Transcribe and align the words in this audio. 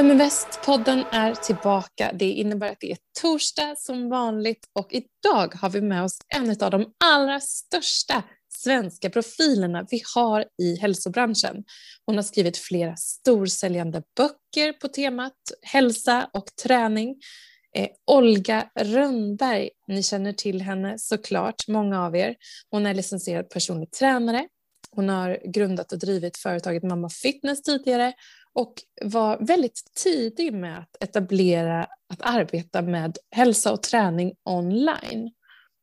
Vem 0.00 0.10
är 0.10 0.14
bäst-podden 0.14 1.04
är 1.12 1.34
tillbaka. 1.34 2.12
Det 2.14 2.30
innebär 2.30 2.72
att 2.72 2.80
det 2.80 2.90
är 2.90 2.98
torsdag 3.20 3.74
som 3.78 4.08
vanligt 4.08 4.66
och 4.72 4.92
idag 4.92 5.54
har 5.54 5.70
vi 5.70 5.80
med 5.80 6.04
oss 6.04 6.18
en 6.28 6.50
av 6.50 6.70
de 6.70 6.92
allra 7.04 7.40
största 7.40 8.22
svenska 8.48 9.10
profilerna 9.10 9.86
vi 9.90 10.02
har 10.14 10.44
i 10.62 10.76
hälsobranschen. 10.76 11.64
Hon 12.06 12.16
har 12.16 12.22
skrivit 12.22 12.58
flera 12.58 12.96
storsäljande 12.96 14.02
böcker 14.16 14.72
på 14.72 14.88
temat 14.88 15.36
hälsa 15.62 16.30
och 16.32 16.46
träning. 16.62 17.16
Eh, 17.76 17.88
Olga 18.06 18.70
Rönnberg, 18.74 19.70
ni 19.88 20.02
känner 20.02 20.32
till 20.32 20.62
henne 20.62 20.98
såklart, 20.98 21.68
många 21.68 22.06
av 22.06 22.16
er. 22.16 22.36
Hon 22.70 22.86
är 22.86 22.94
licensierad 22.94 23.50
personlig 23.50 23.90
tränare. 23.92 24.46
Hon 24.92 25.08
har 25.08 25.38
grundat 25.44 25.92
och 25.92 25.98
drivit 25.98 26.36
företaget 26.36 26.82
Mamma 26.82 27.08
Fitness 27.08 27.62
tidigare 27.62 28.12
och 28.54 28.74
var 29.02 29.38
väldigt 29.46 29.82
tidig 29.94 30.52
med 30.52 30.78
att 30.78 30.96
etablera 31.00 31.82
att 31.82 32.20
arbeta 32.20 32.82
med 32.82 33.18
hälsa 33.30 33.72
och 33.72 33.82
träning 33.82 34.34
online. 34.44 35.30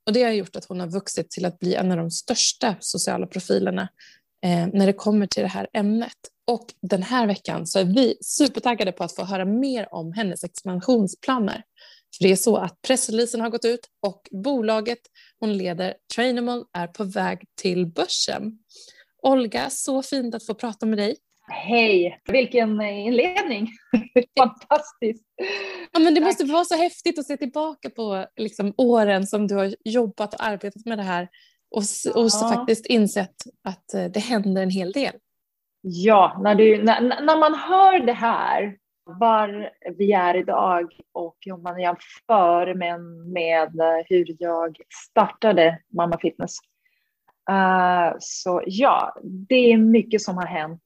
Och 0.05 0.13
det 0.13 0.23
har 0.23 0.31
gjort 0.31 0.55
att 0.55 0.66
hon 0.66 0.80
har 0.80 0.88
vuxit 0.88 1.31
till 1.31 1.45
att 1.45 1.59
bli 1.59 1.76
en 1.76 1.91
av 1.91 1.98
de 1.98 2.12
största 2.12 2.76
sociala 2.80 3.27
profilerna 3.27 3.90
eh, 4.43 4.67
när 4.73 4.85
det 4.85 4.93
kommer 4.93 5.27
till 5.27 5.43
det 5.43 5.49
här 5.49 5.67
ämnet. 5.73 6.17
Och 6.48 6.73
den 6.81 7.03
här 7.03 7.27
veckan 7.27 7.67
så 7.67 7.80
är 7.80 7.84
vi 7.84 8.17
supertaggade 8.21 8.91
på 8.91 9.04
att 9.04 9.15
få 9.15 9.23
höra 9.23 9.45
mer 9.45 9.93
om 9.93 10.13
hennes 10.13 10.43
expansionsplaner. 10.43 11.63
För 12.18 12.23
det 12.23 12.31
är 12.31 12.35
så 12.35 12.57
att 12.57 12.81
pressreleasen 12.81 13.41
har 13.41 13.49
gått 13.49 13.65
ut 13.65 13.90
och 14.02 14.27
bolaget 14.31 14.99
hon 15.40 15.57
leder, 15.57 15.93
Trainable, 16.15 16.63
är 16.74 16.87
på 16.87 17.04
väg 17.04 17.43
till 17.55 17.85
börsen. 17.85 18.59
Olga, 19.21 19.70
så 19.70 20.02
fint 20.02 20.35
att 20.35 20.46
få 20.46 20.54
prata 20.54 20.85
med 20.85 20.98
dig. 20.98 21.18
Hej, 21.51 22.21
vilken 22.27 22.81
inledning! 22.81 23.67
Fantastiskt! 24.40 25.23
Ja, 25.91 25.99
men 25.99 26.13
det 26.13 26.21
måste 26.21 26.45
vara 26.45 26.65
så 26.65 26.76
häftigt 26.76 27.20
att 27.20 27.26
se 27.26 27.37
tillbaka 27.37 27.90
på 27.90 28.26
liksom, 28.35 28.73
åren 28.77 29.27
som 29.27 29.48
du 29.48 29.55
har 29.55 29.75
jobbat 29.84 30.34
och 30.34 30.43
arbetat 30.43 30.85
med 30.85 30.98
det 30.98 31.03
här 31.03 31.29
och, 31.71 31.84
och 32.15 32.31
så 32.31 32.49
faktiskt 32.49 32.85
insett 32.85 33.35
att 33.63 33.93
eh, 33.93 34.05
det 34.05 34.20
händer 34.20 34.63
en 34.63 34.70
hel 34.70 34.91
del. 34.91 35.13
Ja, 35.81 36.40
när, 36.43 36.55
du, 36.55 36.84
när, 36.84 37.01
när 37.01 37.37
man 37.37 37.53
hör 37.53 37.99
det 37.99 38.13
här, 38.13 38.77
var 39.07 39.71
vi 39.98 40.12
är 40.13 40.35
idag 40.37 40.93
och 41.12 41.37
om 41.53 41.63
man 41.63 41.81
jämför 41.81 42.73
med, 42.73 43.01
med 43.34 43.71
hur 44.05 44.35
jag 44.40 44.77
startade 45.09 45.79
Mamma 45.93 46.18
Fitness. 46.20 46.57
Uh, 47.49 48.15
så 48.20 48.63
ja, 48.65 49.15
det 49.23 49.71
är 49.71 49.77
mycket 49.77 50.21
som 50.21 50.37
har 50.37 50.45
hänt 50.45 50.81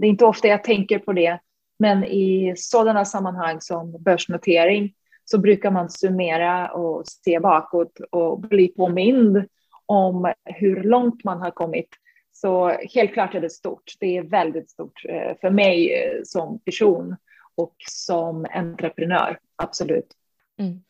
det 0.00 0.06
är 0.06 0.10
inte 0.10 0.24
ofta 0.24 0.48
jag 0.48 0.64
tänker 0.64 0.98
på 0.98 1.12
det, 1.12 1.38
men 1.78 2.04
i 2.04 2.54
sådana 2.56 3.04
sammanhang 3.04 3.60
som 3.60 4.02
börsnotering 4.02 4.94
så 5.24 5.38
brukar 5.38 5.70
man 5.70 5.90
summera 5.90 6.68
och 6.68 7.06
se 7.06 7.40
bakåt 7.40 8.00
och 8.10 8.40
bli 8.40 8.68
påmind 8.68 9.44
om 9.86 10.32
hur 10.44 10.82
långt 10.82 11.24
man 11.24 11.40
har 11.40 11.50
kommit. 11.50 11.88
Så 12.32 12.68
helt 12.68 13.12
klart 13.12 13.34
är 13.34 13.40
det 13.40 13.50
stort. 13.50 13.92
Det 14.00 14.16
är 14.16 14.22
väldigt 14.22 14.70
stort 14.70 15.04
eh, 15.08 15.36
för 15.40 15.50
mig 15.50 15.92
eh, 15.92 16.20
som 16.24 16.58
person 16.58 17.16
och 17.56 17.74
som 17.90 18.46
entreprenör, 18.50 19.38
absolut. 19.56 20.06
Mm. 20.58 20.82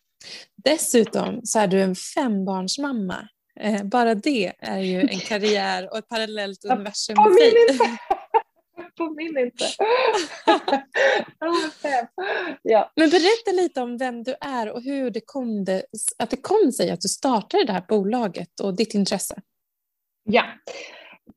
Dessutom 0.56 1.40
så 1.44 1.58
är 1.58 1.66
du 1.66 1.80
en 1.80 1.94
fembarnsmamma. 1.94 3.28
Eh, 3.60 3.84
bara 3.84 4.14
det 4.14 4.52
är 4.58 4.78
ju 4.78 5.00
en 5.00 5.08
karriär 5.28 5.90
och 5.90 5.98
ett 5.98 6.08
parallellt 6.08 6.64
universum 6.64 7.16
i 7.18 7.34
sig 7.34 7.52
påminn 8.98 9.38
inte. 9.38 9.64
ja. 12.62 12.92
Men 12.96 13.10
berätta 13.10 13.52
lite 13.52 13.82
om 13.82 13.98
vem 13.98 14.22
du 14.22 14.34
är 14.40 14.70
och 14.72 14.82
hur 14.82 15.10
det 15.10 15.20
kom, 15.24 15.64
det, 15.64 15.82
att 16.18 16.30
det 16.30 16.36
kom 16.36 16.72
sig 16.72 16.90
att 16.90 17.00
du 17.00 17.08
startade 17.08 17.64
det 17.64 17.72
här 17.72 17.84
bolaget 17.88 18.60
och 18.60 18.76
ditt 18.76 18.94
intresse. 18.94 19.42
Ja, 20.24 20.44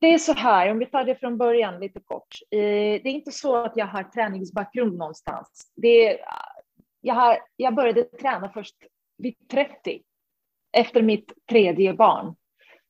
det 0.00 0.14
är 0.14 0.18
så 0.18 0.32
här, 0.32 0.70
om 0.70 0.78
vi 0.78 0.86
tar 0.86 1.04
det 1.04 1.14
från 1.14 1.38
början 1.38 1.80
lite 1.80 2.00
kort. 2.00 2.38
Eh, 2.50 2.58
det 3.02 3.08
är 3.08 3.12
inte 3.12 3.32
så 3.32 3.56
att 3.56 3.76
jag 3.76 3.86
har 3.86 4.02
träningsbakgrund 4.02 4.98
någonstans. 4.98 5.72
Det 5.76 6.08
är, 6.08 6.18
jag, 7.00 7.14
har, 7.14 7.38
jag 7.56 7.74
började 7.74 8.04
träna 8.04 8.50
först 8.54 8.76
vid 9.18 9.48
30, 9.50 10.02
efter 10.72 11.02
mitt 11.02 11.32
tredje 11.50 11.94
barn. 11.94 12.34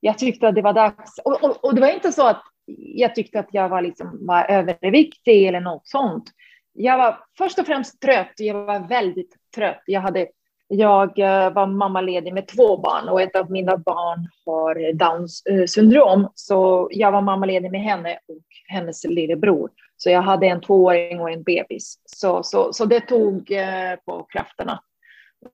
Jag 0.01 0.19
tyckte 0.19 0.49
att 0.49 0.55
det 0.55 0.63
var 0.63 0.73
dags. 0.73 1.19
Och, 1.25 1.45
och, 1.45 1.65
och 1.65 1.75
det 1.75 1.81
var 1.81 1.89
inte 1.89 2.13
så 2.13 2.27
att 2.27 2.43
jag 2.79 3.15
tyckte 3.15 3.41
att 3.41 3.49
jag 3.53 3.69
var, 3.69 3.83
liksom, 3.83 4.27
var 4.27 4.51
överviktig 4.51 5.47
eller 5.47 5.61
något 5.61 5.87
sånt. 5.87 6.25
Jag 6.73 6.99
var 6.99 7.19
först 7.39 7.59
och 7.59 7.67
främst 7.67 8.01
trött. 8.01 8.33
Jag 8.37 8.55
var 8.55 8.89
väldigt 8.89 9.37
trött. 9.55 9.83
Jag, 9.87 10.01
hade, 10.01 10.27
jag 10.69 11.19
eh, 11.19 11.53
var 11.53 11.67
mammaledig 11.67 12.35
med 12.35 12.49
två 12.49 12.77
barn 12.77 13.09
och 13.09 13.23
ett 13.23 13.37
av 13.37 13.51
mina 13.51 13.77
barn 13.77 14.29
har 14.47 14.93
Downs 14.93 15.47
eh, 15.47 15.65
syndrom. 15.67 16.29
Så 16.35 16.89
jag 16.91 17.13
var 17.13 17.21
mammaledig 17.21 17.71
med 17.71 17.83
henne 17.83 18.19
och 18.29 18.45
hennes 18.67 19.05
lillebror. 19.05 19.71
Så 19.97 20.11
jag 20.11 20.23
hade 20.23 20.47
en 20.47 20.61
tvååring 20.61 21.21
och 21.21 21.31
en 21.31 21.43
bebis. 21.43 21.99
Så, 22.05 22.43
så, 22.43 22.73
så 22.73 22.85
det 22.85 23.01
tog 23.01 23.51
eh, 23.51 23.97
på 24.05 24.23
krafterna. 24.23 24.83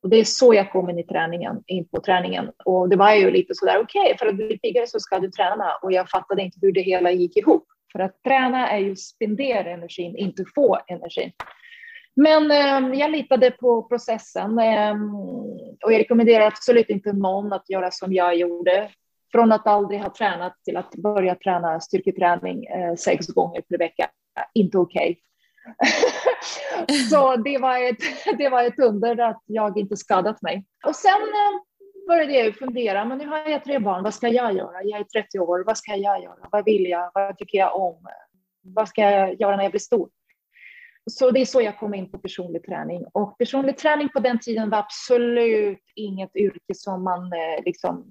Och 0.03 0.09
det 0.09 0.16
är 0.16 0.25
så 0.25 0.54
jag 0.54 0.72
kom 0.72 0.91
in 0.91 0.99
i 0.99 1.04
träningen, 1.04 1.62
in 1.66 1.88
på 1.88 2.00
träningen. 2.00 2.50
Och 2.65 2.88
det 2.88 2.97
var 2.97 3.15
ju 3.15 3.31
lite 3.31 3.54
sådär, 3.54 3.81
okej, 3.82 4.03
okay, 4.03 4.16
för 4.19 4.26
att 4.26 4.34
bli 4.34 4.59
piggare 4.59 4.87
så 4.87 5.00
ska 5.00 5.19
du 5.19 5.31
träna. 5.31 5.72
Och 5.82 5.93
jag 5.93 6.10
fattade 6.10 6.43
inte 6.43 6.59
hur 6.62 6.72
det 6.72 6.81
hela 6.81 7.10
gick 7.10 7.37
ihop. 7.37 7.65
För 7.93 7.98
att 7.98 8.22
träna 8.22 8.71
är 8.71 8.78
ju 8.78 8.97
spendera 8.97 9.71
energin, 9.71 10.16
inte 10.16 10.44
få 10.54 10.78
energin. 10.87 11.32
Men 12.16 12.50
eh, 12.50 12.98
jag 12.98 13.10
litade 13.10 13.50
på 13.50 13.82
processen 13.82 14.59
eh, 14.59 14.97
och 15.84 15.93
jag 15.93 15.98
rekommenderar 15.98 16.47
absolut 16.47 16.88
inte 16.88 17.12
någon 17.12 17.53
att 17.53 17.71
göra 17.71 17.91
som 17.91 18.12
jag 18.12 18.37
gjorde. 18.37 18.91
Från 19.32 19.53
att 19.53 19.66
aldrig 19.66 20.00
ha 20.00 20.15
tränat 20.15 20.65
till 20.65 20.77
att 20.77 20.94
börja 20.94 21.34
träna 21.34 21.81
styrketräning 21.81 22.66
eh, 22.66 22.94
sex 22.94 23.27
gånger 23.27 23.60
per 23.60 23.78
vecka. 23.78 24.10
Inte 24.54 24.78
okej. 24.78 25.10
Okay. 25.10 25.28
så 27.10 27.36
det 27.36 27.58
var, 27.58 27.90
ett, 27.90 27.98
det 28.38 28.48
var 28.48 28.62
ett 28.62 28.78
under 28.78 29.20
att 29.20 29.42
jag 29.46 29.78
inte 29.78 29.96
skadat 29.96 30.42
mig. 30.42 30.64
Och 30.86 30.96
sen 30.96 31.12
eh, 31.12 31.60
började 32.08 32.32
jag 32.32 32.56
fundera, 32.56 33.04
men 33.04 33.18
nu 33.18 33.26
har 33.26 33.48
jag 33.48 33.64
tre 33.64 33.78
barn, 33.78 34.04
vad 34.04 34.14
ska 34.14 34.28
jag 34.28 34.54
göra? 34.54 34.82
Jag 34.84 35.00
är 35.00 35.04
30 35.04 35.38
år, 35.38 35.64
vad 35.66 35.78
ska 35.78 35.96
jag 35.96 36.22
göra? 36.22 36.48
Vad 36.52 36.64
vill 36.64 36.84
jag? 36.84 37.10
Vad 37.14 37.38
tycker 37.38 37.58
jag 37.58 37.76
om? 37.76 38.06
Vad 38.62 38.88
ska 38.88 39.02
jag 39.02 39.40
göra 39.40 39.56
när 39.56 39.62
jag 39.62 39.72
blir 39.72 39.80
stor? 39.80 40.08
Så 41.10 41.30
det 41.30 41.40
är 41.40 41.44
så 41.44 41.60
jag 41.60 41.78
kom 41.78 41.94
in 41.94 42.10
på 42.10 42.18
personlig 42.18 42.64
träning. 42.64 43.04
Och 43.12 43.38
personlig 43.38 43.76
träning 43.76 44.08
på 44.08 44.20
den 44.20 44.38
tiden 44.38 44.70
var 44.70 44.78
absolut 44.78 45.82
inget 45.94 46.36
yrke 46.36 46.74
som 46.74 47.04
man 47.04 47.32
eh, 47.32 47.64
liksom 47.64 48.06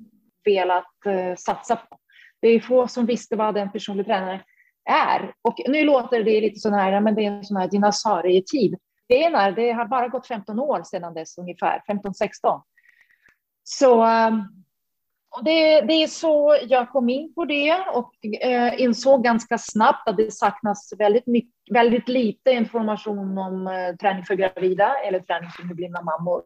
velat 0.45 1.05
eh, 1.05 1.35
satsa 1.35 1.75
på. 1.75 1.97
Det 2.41 2.47
är 2.47 2.59
få 2.59 2.87
som 2.87 3.05
visste 3.05 3.35
vad 3.35 3.57
en 3.57 3.71
personlig 3.71 4.05
tränare 4.05 4.43
är. 4.87 5.33
Och 5.41 5.59
nu 5.67 5.83
låter 5.83 6.23
det 6.23 6.41
lite 6.41 6.59
så 6.59 6.69
här, 6.69 7.01
men 7.01 7.15
det 7.15 7.25
är 7.25 7.31
en 7.31 7.43
sån 7.43 7.57
här 7.57 7.67
dinosaurietid. 7.67 8.75
Det 9.07 9.23
är 9.23 9.29
när 9.29 9.51
det 9.51 9.71
har 9.71 9.85
bara 9.85 10.07
gått 10.07 10.27
15 10.27 10.59
år 10.59 10.83
sedan 10.83 11.13
dess 11.13 11.37
ungefär, 11.37 11.81
15-16. 11.87 12.61
Så 13.63 14.03
ehm, 14.03 14.43
och 15.29 15.43
det, 15.43 15.81
det, 15.81 15.93
är 15.93 16.07
så 16.07 16.57
jag 16.67 16.89
kom 16.89 17.09
in 17.09 17.33
på 17.33 17.45
det 17.45 17.85
och 17.93 18.13
eh, 18.41 18.81
insåg 18.81 19.23
ganska 19.23 19.57
snabbt 19.57 20.09
att 20.09 20.17
det 20.17 20.33
saknas 20.33 20.93
väldigt, 20.97 21.27
mycket, 21.27 21.51
väldigt 21.71 22.07
lite 22.07 22.51
information 22.51 23.37
om 23.37 23.67
eh, 23.67 23.95
träning 23.95 24.23
för 24.23 24.35
gravida 24.35 24.95
eller 25.07 25.19
träning 25.19 25.49
för 25.49 25.63
nyblivna 25.63 26.01
mammor. 26.01 26.43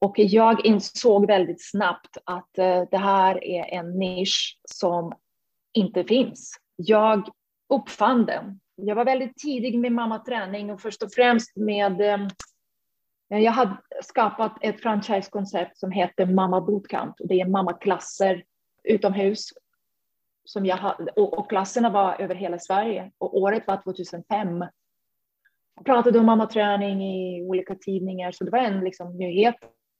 Och 0.00 0.14
jag 0.18 0.66
insåg 0.66 1.26
väldigt 1.26 1.70
snabbt 1.70 2.16
att 2.24 2.58
eh, 2.58 2.82
det 2.90 2.98
här 2.98 3.44
är 3.44 3.78
en 3.78 3.98
nisch 3.98 4.58
som 4.64 5.12
inte 5.72 6.04
finns 6.04 6.56
jag 6.76 7.28
uppfann 7.68 8.26
den. 8.26 8.60
Jag 8.74 8.94
var 8.94 9.04
väldigt 9.04 9.36
tidig 9.36 9.78
med 9.78 9.92
mammaträning 9.92 10.70
och 10.70 10.80
först 10.80 11.02
och 11.02 11.12
främst 11.12 11.56
med 11.56 12.00
eh, 12.00 12.28
jag 13.28 13.52
hade 13.52 13.76
skapat 14.02 14.56
ett 14.60 14.80
franchisekoncept 14.80 15.78
som 15.78 15.90
heter 15.90 16.26
Mamma 16.26 16.60
Bootcamp. 16.60 17.14
Det 17.18 17.40
är 17.40 17.46
mammaklasser 17.46 18.44
utomhus. 18.84 19.48
Som 20.44 20.66
jag 20.66 20.76
hade, 20.76 21.10
och, 21.10 21.38
och 21.38 21.48
klasserna 21.48 21.90
var 21.90 22.20
över 22.20 22.34
hela 22.34 22.58
Sverige 22.58 23.10
och 23.18 23.36
året 23.36 23.66
var 23.66 23.76
2005. 23.76 24.64
Jag 25.76 25.84
pratade 25.84 26.18
om 26.18 26.26
mammaträning 26.26 27.02
i 27.02 27.42
olika 27.42 27.74
tidningar 27.74 28.32
så 28.32 28.44
det 28.44 28.50
var 28.50 28.58
en 28.58 28.80
liksom, 28.80 29.16
nyhet. 29.16 29.56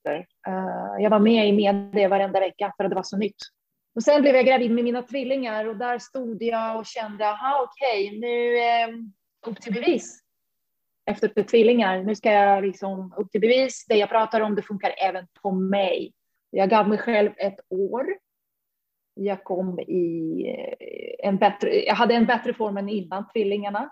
Uh, 0.08 1.02
jag 1.02 1.10
var 1.10 1.18
med 1.18 1.48
i 1.48 1.52
media 1.52 2.08
varenda 2.08 2.40
vecka 2.40 2.72
för 2.76 2.84
att 2.84 2.90
det 2.90 2.94
var 2.94 3.02
så 3.02 3.16
nytt. 3.16 3.36
Och 3.94 4.02
sen 4.02 4.22
blev 4.22 4.34
jag 4.34 4.46
gravid 4.46 4.70
med 4.70 4.84
mina 4.84 5.02
tvillingar 5.02 5.64
och 5.64 5.76
där 5.76 5.98
stod 5.98 6.42
jag 6.42 6.78
och 6.78 6.86
kände, 6.86 7.28
aha 7.28 7.68
okej, 7.68 8.08
okay, 8.08 8.20
nu 8.20 8.58
eh, 8.58 8.88
upp 9.46 9.60
till 9.60 9.72
bevis. 9.72 10.20
Efter 11.06 11.42
tvillingar, 11.42 12.02
nu 12.02 12.14
ska 12.14 12.32
jag 12.32 12.64
liksom 12.64 13.14
upp 13.16 13.30
till 13.30 13.40
bevis. 13.40 13.86
Det 13.88 13.96
jag 13.96 14.08
pratar 14.08 14.40
om, 14.40 14.54
det 14.54 14.62
funkar 14.62 14.94
även 14.98 15.26
på 15.42 15.50
mig. 15.50 16.12
Jag 16.50 16.70
gav 16.70 16.88
mig 16.88 16.98
själv 16.98 17.32
ett 17.36 17.60
år. 17.68 18.06
Jag 19.14 19.44
kom 19.44 19.80
i 19.80 20.44
eh, 20.48 21.28
en 21.28 21.36
bättre, 21.36 21.84
jag 21.84 21.94
hade 21.94 22.14
en 22.14 22.26
bättre 22.26 22.54
form 22.54 22.76
än 22.76 22.88
innan 22.88 23.28
tvillingarna. 23.28 23.90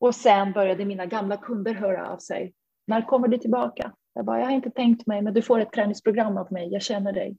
Och 0.00 0.14
sen 0.14 0.52
började 0.52 0.84
mina 0.84 1.06
gamla 1.06 1.36
kunder 1.36 1.74
höra 1.74 2.08
av 2.08 2.18
sig. 2.18 2.54
När 2.86 3.02
kommer 3.02 3.28
du 3.28 3.38
tillbaka? 3.38 3.92
Jag 4.14 4.24
bara, 4.24 4.38
jag 4.38 4.46
har 4.46 4.52
inte 4.52 4.70
tänkt 4.70 5.06
mig, 5.06 5.22
men 5.22 5.34
du 5.34 5.42
får 5.42 5.60
ett 5.60 5.72
träningsprogram 5.72 6.36
av 6.36 6.52
mig, 6.52 6.68
jag 6.72 6.82
känner 6.82 7.12
dig. 7.12 7.36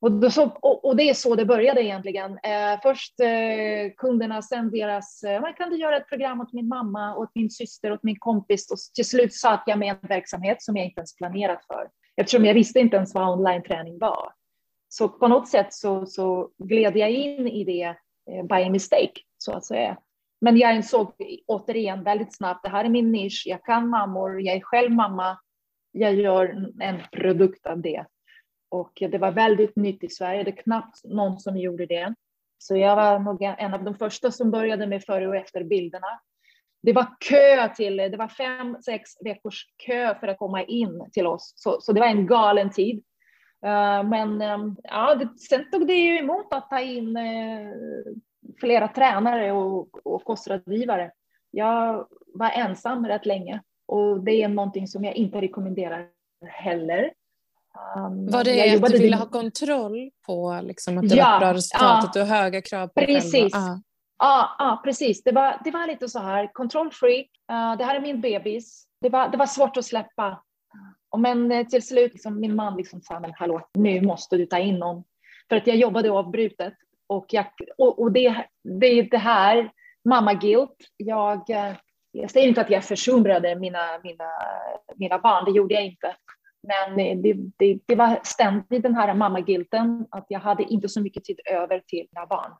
Och, 0.00 0.12
då 0.12 0.30
så, 0.30 0.44
och, 0.44 0.84
och, 0.84 0.96
det 0.96 1.02
är 1.10 1.14
så 1.14 1.34
det 1.34 1.44
började 1.44 1.82
egentligen. 1.82 2.32
Eh, 2.32 2.80
först 2.82 3.20
eh, 3.20 3.92
kunderna, 3.96 4.42
sen 4.42 4.70
deras, 4.70 5.22
eh, 5.22 5.54
kan 5.56 5.70
du 5.70 5.76
göra 5.76 5.96
ett 5.96 6.08
program 6.08 6.40
åt 6.40 6.52
min 6.52 6.68
mamma, 6.68 7.16
åt 7.16 7.30
min 7.34 7.50
syster, 7.50 7.92
åt 7.92 8.02
min 8.02 8.18
kompis? 8.18 8.70
Och 8.70 8.78
till 8.94 9.08
slut 9.08 9.34
satt 9.34 9.62
jag 9.66 9.78
med 9.78 9.90
en 9.90 10.08
verksamhet 10.08 10.62
som 10.62 10.76
jag 10.76 10.86
inte 10.86 10.98
ens 10.98 11.16
planerat 11.16 11.66
för. 11.66 11.88
Eftersom 12.16 12.44
jag 12.44 12.54
visste 12.54 12.80
inte 12.80 12.96
ens 12.96 13.14
vad 13.14 13.38
online-träning 13.38 13.98
var. 13.98 14.32
Så 14.88 15.08
på 15.08 15.28
något 15.28 15.48
sätt 15.48 15.74
så, 15.74 16.06
så 16.06 16.50
gled 16.58 16.96
jag 16.96 17.10
in 17.10 17.48
i 17.48 17.64
det 17.64 17.96
eh, 18.30 18.44
by 18.44 18.70
mistake, 18.70 19.20
så 19.38 19.52
att 19.52 19.64
säga. 19.64 19.96
Men 20.40 20.56
jag 20.56 20.76
insåg 20.76 21.12
återigen 21.46 22.04
väldigt 22.04 22.36
snabbt, 22.36 22.62
det 22.62 22.68
här 22.68 22.84
är 22.84 22.88
min 22.88 23.12
nisch, 23.12 23.42
jag 23.46 23.64
kan 23.64 23.88
mammor, 23.88 24.40
jag 24.40 24.56
är 24.56 24.60
själv 24.60 24.92
mamma, 24.92 25.38
jag 25.92 26.14
gör 26.14 26.72
en 26.80 27.00
produkt 27.12 27.66
av 27.66 27.80
det. 27.80 28.04
Och 28.68 28.92
det 29.10 29.18
var 29.18 29.32
väldigt 29.32 29.76
nytt 29.76 30.04
i 30.04 30.08
Sverige, 30.08 30.42
det 30.42 30.50
är 30.50 30.62
knappt 30.62 31.04
någon 31.04 31.38
som 31.38 31.56
gjorde 31.56 31.86
det. 31.86 32.14
Så 32.58 32.76
jag 32.76 32.96
var 32.96 33.18
nog 33.18 33.42
en 33.42 33.74
av 33.74 33.84
de 33.84 33.94
första 33.94 34.30
som 34.30 34.50
började 34.50 34.86
med 34.86 35.04
före 35.04 35.28
och 35.28 35.36
efter 35.36 35.64
bilderna. 35.64 36.20
Det 36.82 36.92
var 36.92 37.06
kö 37.20 37.68
till, 37.74 37.96
det 37.96 38.16
var 38.16 38.28
fem, 38.28 38.76
sex 38.82 39.10
veckors 39.24 39.66
kö 39.86 40.14
för 40.20 40.28
att 40.28 40.38
komma 40.38 40.62
in 40.62 41.10
till 41.12 41.26
oss. 41.26 41.52
Så, 41.56 41.80
så 41.80 41.92
det 41.92 42.00
var 42.00 42.06
en 42.06 42.26
galen 42.26 42.70
tid. 42.70 43.04
Uh, 43.66 44.08
men 44.08 44.42
um, 44.42 44.76
ja, 44.82 45.14
det, 45.14 45.38
sen 45.38 45.70
tog 45.70 45.86
det 45.86 45.94
ju 45.94 46.18
emot 46.18 46.52
att 46.52 46.70
ta 46.70 46.80
in 46.80 47.16
uh, 47.16 47.72
flera 48.60 48.88
tränare 48.88 49.52
och, 49.52 50.06
och 50.06 50.24
kostrådgivare. 50.24 51.10
Jag 51.50 52.06
var 52.34 52.50
ensam 52.50 53.06
rätt 53.06 53.26
länge 53.26 53.62
och 53.86 54.24
det 54.24 54.42
är 54.42 54.48
någonting 54.48 54.88
som 54.88 55.04
jag 55.04 55.14
inte 55.14 55.40
rekommenderar 55.40 56.08
heller. 56.46 57.12
Um, 57.96 58.30
var 58.30 58.44
det 58.44 58.84
att 58.84 58.90
du 58.90 58.98
ville 58.98 59.16
ha 59.16 59.26
kontroll 59.26 60.10
på 60.26 60.60
liksom, 60.62 60.98
att 60.98 61.08
det 61.08 61.16
ja, 61.16 61.30
var 61.30 61.38
bra 61.38 61.54
resultat, 61.54 61.98
ja, 62.02 62.06
att 62.06 62.12
du 62.12 62.20
har 62.20 62.26
höga 62.26 62.62
krav 62.62 62.86
på 62.86 63.00
precis. 63.00 63.32
själv? 63.32 63.80
Ja, 64.18 64.56
ja, 64.58 64.80
precis. 64.84 65.22
Det 65.22 65.32
var, 65.32 65.60
det 65.64 65.70
var 65.70 65.86
lite 65.86 66.08
så 66.08 66.18
här, 66.18 66.50
kontrollfreak, 66.52 67.26
uh, 67.52 67.76
det 67.78 67.84
här 67.84 67.94
är 67.94 68.00
min 68.00 68.20
bebis. 68.20 68.86
Det 69.00 69.08
var, 69.08 69.28
det 69.28 69.36
var 69.36 69.46
svårt 69.46 69.76
att 69.76 69.84
släppa. 69.84 70.42
Men 71.18 71.52
eh, 71.52 71.66
till 71.66 71.86
slut, 71.86 72.12
liksom, 72.12 72.40
min 72.40 72.56
man 72.56 72.76
liksom 72.76 73.00
sa, 73.00 73.20
men 73.20 73.32
hallå, 73.36 73.68
nu 73.74 74.00
måste 74.00 74.36
du 74.36 74.46
ta 74.46 74.58
in 74.58 74.78
någon. 74.78 75.04
För 75.48 75.56
att 75.56 75.66
jag 75.66 75.76
jobbade 75.76 76.10
avbrutet 76.10 76.74
och, 77.06 77.26
jag, 77.28 77.46
och, 77.78 77.98
och 77.98 78.12
det, 78.12 78.46
det 78.80 78.86
är 78.86 79.02
det 79.10 79.18
här, 79.18 79.70
mamma 80.04 80.34
guilt. 80.34 80.76
Jag, 80.96 81.50
eh, 81.50 81.72
jag 82.12 82.30
säger 82.30 82.48
inte 82.48 82.60
att 82.60 82.70
jag 82.70 82.84
försumrade 82.84 83.56
mina, 83.56 83.98
mina, 84.02 84.30
mina 84.96 85.18
barn, 85.18 85.44
det 85.44 85.50
gjorde 85.50 85.74
jag 85.74 85.84
inte. 85.84 86.16
Men 86.66 87.22
det, 87.22 87.34
det, 87.58 87.78
det 87.86 87.94
var 87.94 88.20
ständigt 88.22 88.82
den 88.82 88.94
här 88.94 89.14
mammagilten, 89.14 90.06
att 90.10 90.26
jag 90.28 90.40
hade 90.40 90.62
inte 90.62 90.88
så 90.88 91.00
mycket 91.00 91.24
tid 91.24 91.40
över 91.50 91.82
till 91.86 92.06
mina 92.12 92.26
barn. 92.26 92.52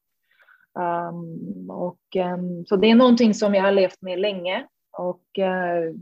Um, 0.78 1.70
och, 1.70 2.00
um, 2.16 2.66
så 2.66 2.76
det 2.76 2.90
är 2.90 2.94
någonting 2.94 3.34
som 3.34 3.54
jag 3.54 3.62
har 3.62 3.72
levt 3.72 4.02
med 4.02 4.18
länge 4.18 4.66
och 4.98 5.22
uh, 5.38 5.94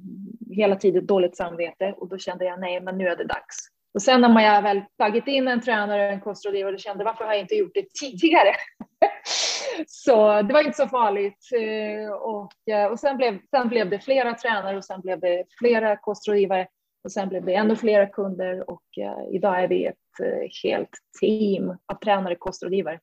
hela 0.57 0.77
tiden 0.77 1.07
dåligt 1.07 1.37
samvete 1.37 1.95
och 1.99 2.09
då 2.09 2.19
kände 2.19 2.45
jag 2.45 2.61
nej, 2.61 2.81
men 2.81 2.99
nu 2.99 3.09
är 3.09 3.17
det 3.17 3.25
dags. 3.25 3.57
Och 3.95 4.03
sen 4.03 4.21
när 4.21 4.29
man 4.29 4.63
väl 4.63 4.83
tagit 4.99 5.27
in 5.27 5.49
en 5.49 5.61
tränare, 5.61 6.11
en 6.11 6.21
kostrådgivare, 6.21 6.79
kände 6.79 7.05
varför 7.05 7.25
har 7.25 7.33
jag 7.33 7.41
inte 7.41 7.55
gjort 7.55 7.75
det 7.75 7.87
tidigare? 8.01 8.55
så 9.87 10.43
det 10.43 10.53
var 10.53 10.61
inte 10.61 10.77
så 10.77 10.89
farligt. 10.89 11.39
Eh, 11.55 12.13
och, 12.13 12.75
eh, 12.75 12.87
och 12.87 13.01
sen, 13.01 13.17
blev, 13.17 13.39
sen 13.51 13.69
blev 13.69 13.91
det 13.91 13.99
flera 13.99 14.35
tränare 14.35 14.77
och 14.77 14.85
sen 14.85 15.01
blev 15.01 15.21
det 15.21 15.45
flera 15.59 15.97
kostrådgivare 15.97 16.67
och 17.05 17.13
sen 17.13 17.29
blev 17.29 17.45
det 17.45 17.55
ännu 17.55 17.77
flera 17.77 18.07
kunder 18.07 18.71
och 18.71 18.83
uh, 18.99 19.35
idag 19.37 19.63
är 19.63 19.69
vi 19.69 19.85
ett 19.85 19.97
uh, 20.21 20.49
helt 20.63 20.91
team 21.21 21.69
av 21.69 21.99
tränare, 22.05 22.37
kostrådgivare. 22.37 23.01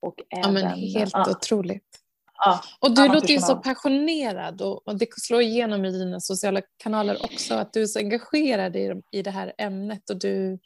Och 0.00 0.14
även, 0.30 0.56
ja, 0.56 0.68
men 0.68 0.78
helt 0.78 1.16
uh, 1.16 1.30
otroligt. 1.30 1.98
Ja, 2.44 2.60
och 2.80 2.94
du 2.94 3.08
låter 3.08 3.28
ju 3.28 3.38
så 3.38 3.56
passionerad 3.56 4.62
och, 4.62 4.88
och, 4.88 4.98
det 4.98 5.06
slår 5.16 5.42
igenom 5.42 5.84
i 5.84 5.90
dina 5.90 6.20
sociala 6.20 6.62
kanaler 6.76 7.24
också, 7.24 7.54
att 7.54 7.72
du 7.72 7.82
är 7.82 7.86
så 7.86 7.98
engagerad 7.98 8.76
i, 8.76 9.02
i 9.10 9.22
det 9.22 9.30
här 9.30 9.52
ämnet 9.58 10.10
och 10.10 10.18
du, 10.18 10.58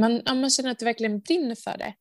man, 0.00 0.22
ja, 0.24 0.34
man 0.34 0.50
känner 0.50 0.70
att 0.70 0.78
du 0.78 0.84
verkligen 0.84 1.20
brinner 1.20 1.54
för 1.54 1.78
det. 1.78 1.94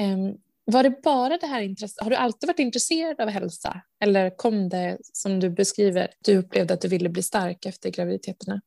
Um, 0.00 0.36
var 0.64 0.82
det 0.82 1.02
bara 1.02 1.38
det 1.38 1.46
här 1.46 1.62
intresset? 1.62 2.02
Har 2.02 2.10
du 2.10 2.16
alltid 2.16 2.46
varit 2.46 2.58
intresserad 2.58 3.20
av 3.20 3.28
hälsa? 3.28 3.80
Eller 4.00 4.36
kom 4.36 4.68
det, 4.68 4.98
som 5.00 5.40
du 5.40 5.50
beskriver, 5.50 6.10
du 6.24 6.36
upplevde 6.36 6.74
att 6.74 6.80
du 6.80 6.88
ville 6.88 7.08
bli 7.08 7.22
stark 7.22 7.66
efter 7.66 7.90
graviditeterna? 7.90 8.60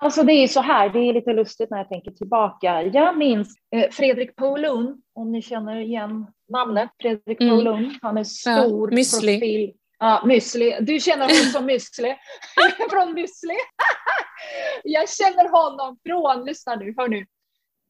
Alltså 0.00 0.22
det 0.22 0.32
är 0.32 0.48
så 0.48 0.60
här, 0.60 0.88
det 0.88 0.98
är 0.98 1.12
lite 1.12 1.32
lustigt 1.32 1.70
när 1.70 1.78
jag 1.78 1.88
tänker 1.88 2.10
tillbaka. 2.10 2.82
Jag 2.82 3.18
minns 3.18 3.56
eh, 3.76 3.90
Fredrik 3.90 4.36
Polun, 4.36 5.02
om 5.14 5.32
ni 5.32 5.42
känner 5.42 5.76
igen 5.76 6.26
namnet. 6.48 6.90
Fredrik 7.02 7.40
mm. 7.40 7.56
Polun, 7.56 7.98
han 8.02 8.18
är 8.18 8.24
stor 8.24 8.92
ja, 8.92 8.96
müsli. 8.98 9.38
profil. 9.38 9.74
Ja, 9.98 10.22
müsli. 10.24 10.80
Du 10.80 11.00
känner 11.00 11.24
honom 11.24 11.52
som 11.52 11.70
müsli. 11.70 12.14
från 12.90 13.18
müsli. 13.18 13.56
jag 14.84 15.08
känner 15.08 15.48
honom 15.48 15.98
från, 16.06 16.44
lyssna 16.44 16.74
nu, 16.74 16.94
hör 16.96 17.08
nu. 17.08 17.26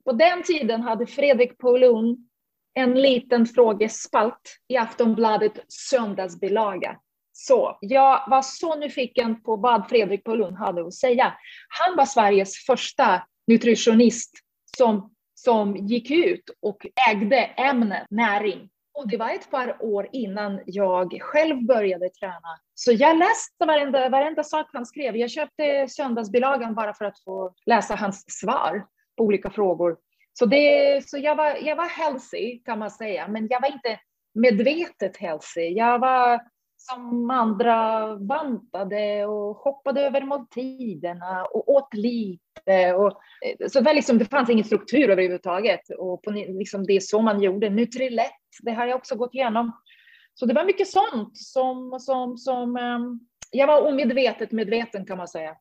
På 0.05 0.13
den 0.13 0.43
tiden 0.43 0.83
hade 0.83 1.07
Fredrik 1.07 1.59
Polun 1.59 2.29
en 2.75 2.95
liten 2.95 3.47
frågespalt 3.47 4.59
i 4.69 4.77
Aftonbladet 4.77 5.53
söndagsbilaga. 5.69 6.97
Så 7.40 7.79
jag 7.81 8.25
var 8.31 8.43
så 8.43 8.75
nyfiken 8.75 9.43
på 9.43 9.56
vad 9.56 9.88
Fredrik 9.88 10.25
Polun 10.25 10.55
hade 10.56 10.87
att 10.87 10.94
säga. 10.94 11.35
Han 11.69 11.96
var 11.96 12.05
Sveriges 12.05 12.67
första 12.67 13.23
nutritionist 13.46 14.35
som, 14.76 15.14
som 15.35 15.76
gick 15.76 16.11
ut 16.11 16.50
och 16.62 16.87
ägde 17.11 17.37
ämnet 17.37 18.06
näring. 18.11 18.69
Och 18.94 19.08
det 19.08 19.17
var 19.17 19.31
ett 19.31 19.50
par 19.50 19.82
år 19.82 20.08
innan 20.12 20.61
jag 20.67 21.19
själv 21.20 21.67
började 21.67 22.08
träna. 22.08 22.58
Så 22.75 22.93
jag 22.93 23.19
läste 23.19 23.67
varenda, 23.67 24.08
varenda 24.08 24.44
sak 24.44 24.67
han 24.73 24.87
skrev. 24.87 25.17
Jag 25.17 25.31
köpte 25.31 25.88
söndagsbilagan 25.88 26.75
bara 26.75 26.95
för 26.95 27.04
att 27.04 27.25
få 27.25 27.54
läsa 27.66 27.95
hans 27.95 28.25
svar 28.40 28.87
på 29.16 29.25
olika 29.25 29.50
frågor. 29.50 29.97
Så, 30.33 30.47
det, 30.47 31.09
så 31.09 31.18
jag, 31.18 31.37
var, 31.37 31.59
jag 31.62 31.76
var 31.76 31.88
healthy 31.88 32.59
kan 32.64 32.78
man 32.78 32.90
säga, 32.90 33.28
men 33.28 33.47
jag 33.50 33.61
var 33.61 33.68
inte 33.68 34.00
medvetet 34.35 35.16
healthy. 35.16 35.68
Jag 35.68 35.99
var 35.99 36.40
som 36.88 37.30
andra 37.30 38.16
bantade 38.16 39.26
och 39.26 39.57
hoppade 39.57 40.00
över 40.00 40.23
måltiderna 40.23 41.45
och 41.45 41.68
åt 41.68 41.95
lite. 41.95 42.95
Och, 42.95 43.12
eh, 43.47 43.68
så 43.68 43.80
det, 43.80 43.95
liksom, 43.95 44.18
det 44.18 44.25
fanns 44.25 44.50
ingen 44.50 44.64
struktur 44.64 45.11
överhuvudtaget. 45.11 45.80
Och 45.99 46.23
på, 46.23 46.30
liksom, 46.30 46.87
det 46.87 46.92
är 46.92 47.00
så 47.00 47.23
man 47.23 47.42
gjorde. 47.42 47.71
Nutrilett, 47.71 48.30
det 48.62 48.73
har 48.73 48.87
jag 48.87 48.97
också 48.97 49.16
gått 49.16 49.35
igenom. 49.35 49.73
Så 50.35 50.47
det 50.47 50.54
var 50.54 50.64
mycket 50.64 50.88
sånt 50.88 51.38
som, 51.38 51.99
som, 52.00 52.37
som 52.37 52.76
um, 52.76 53.21
jag 53.50 53.66
var 53.66 53.88
omedvetet 53.88 54.52
medveten 54.52 55.07
kan 55.07 55.18
man 55.18 55.28
säga. 55.28 55.54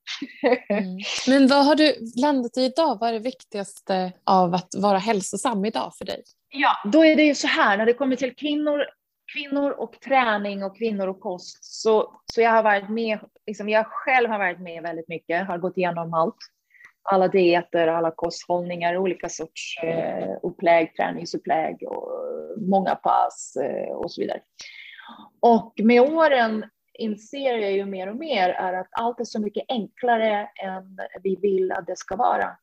Mm. 0.70 0.98
Men 1.28 1.48
vad 1.48 1.66
har 1.66 1.76
du 1.76 1.94
landat 2.22 2.58
i 2.58 2.62
idag? 2.62 2.98
Vad 3.00 3.10
är 3.10 3.14
det 3.14 3.20
viktigaste 3.20 4.12
av 4.24 4.54
att 4.54 4.70
vara 4.78 4.98
hälsosam 4.98 5.66
idag 5.66 5.92
för 5.98 6.06
dig? 6.06 6.24
Ja, 6.50 6.90
då 6.92 7.06
är 7.06 7.16
det 7.16 7.24
ju 7.24 7.36
så 7.36 7.48
här 7.48 7.78
när 7.78 7.86
det 7.86 7.94
kommer 7.94 8.16
till 8.16 8.36
kvinnor 8.36 8.86
kvinnor 9.34 9.72
och 9.72 10.00
träning 10.00 10.64
och 10.64 10.78
kvinnor 10.78 11.08
och 11.08 11.20
kost. 11.20 11.64
Så, 11.66 12.22
så 12.34 12.42
jag 12.42 12.52
har 12.52 12.64
varit 12.64 12.90
med, 12.90 13.20
liksom 13.48 13.70
jag 13.70 13.86
själv 13.88 14.30
har 14.30 14.40
varit 14.40 14.60
med 14.60 14.84
väldigt 14.84 15.08
mycket, 15.08 15.48
har 15.48 15.58
gått 15.58 15.78
igenom 15.78 16.14
allt. 16.14 16.38
Alla 17.10 17.28
dieter, 17.28 17.88
alla 17.88 18.12
kosthållningar, 18.12 18.98
olika 18.98 19.30
sorts 19.30 19.84
eh, 19.84 20.36
upplägg, 20.44 20.96
träningsupplägg 20.96 21.84
och 21.88 22.12
många 22.58 22.96
pass 22.96 23.56
eh, 23.62 23.92
och 23.92 24.12
så 24.12 24.22
vidare. 24.22 24.40
Och 25.40 25.74
med 25.84 26.02
åren 26.02 26.66
inser 26.94 27.58
jag 27.58 27.72
ju 27.72 27.86
mer 27.86 28.10
och 28.10 28.16
mer 28.16 28.50
är 28.50 28.74
att 28.74 28.90
allt 28.92 29.20
är 29.20 29.24
så 29.24 29.42
mycket 29.42 29.66
enklare 29.68 30.50
än 30.64 30.98
vi 31.24 31.36
vill 31.36 31.72
att 31.72 31.88
det 31.88 31.98
ska 31.98 32.16
vara. 32.16 32.58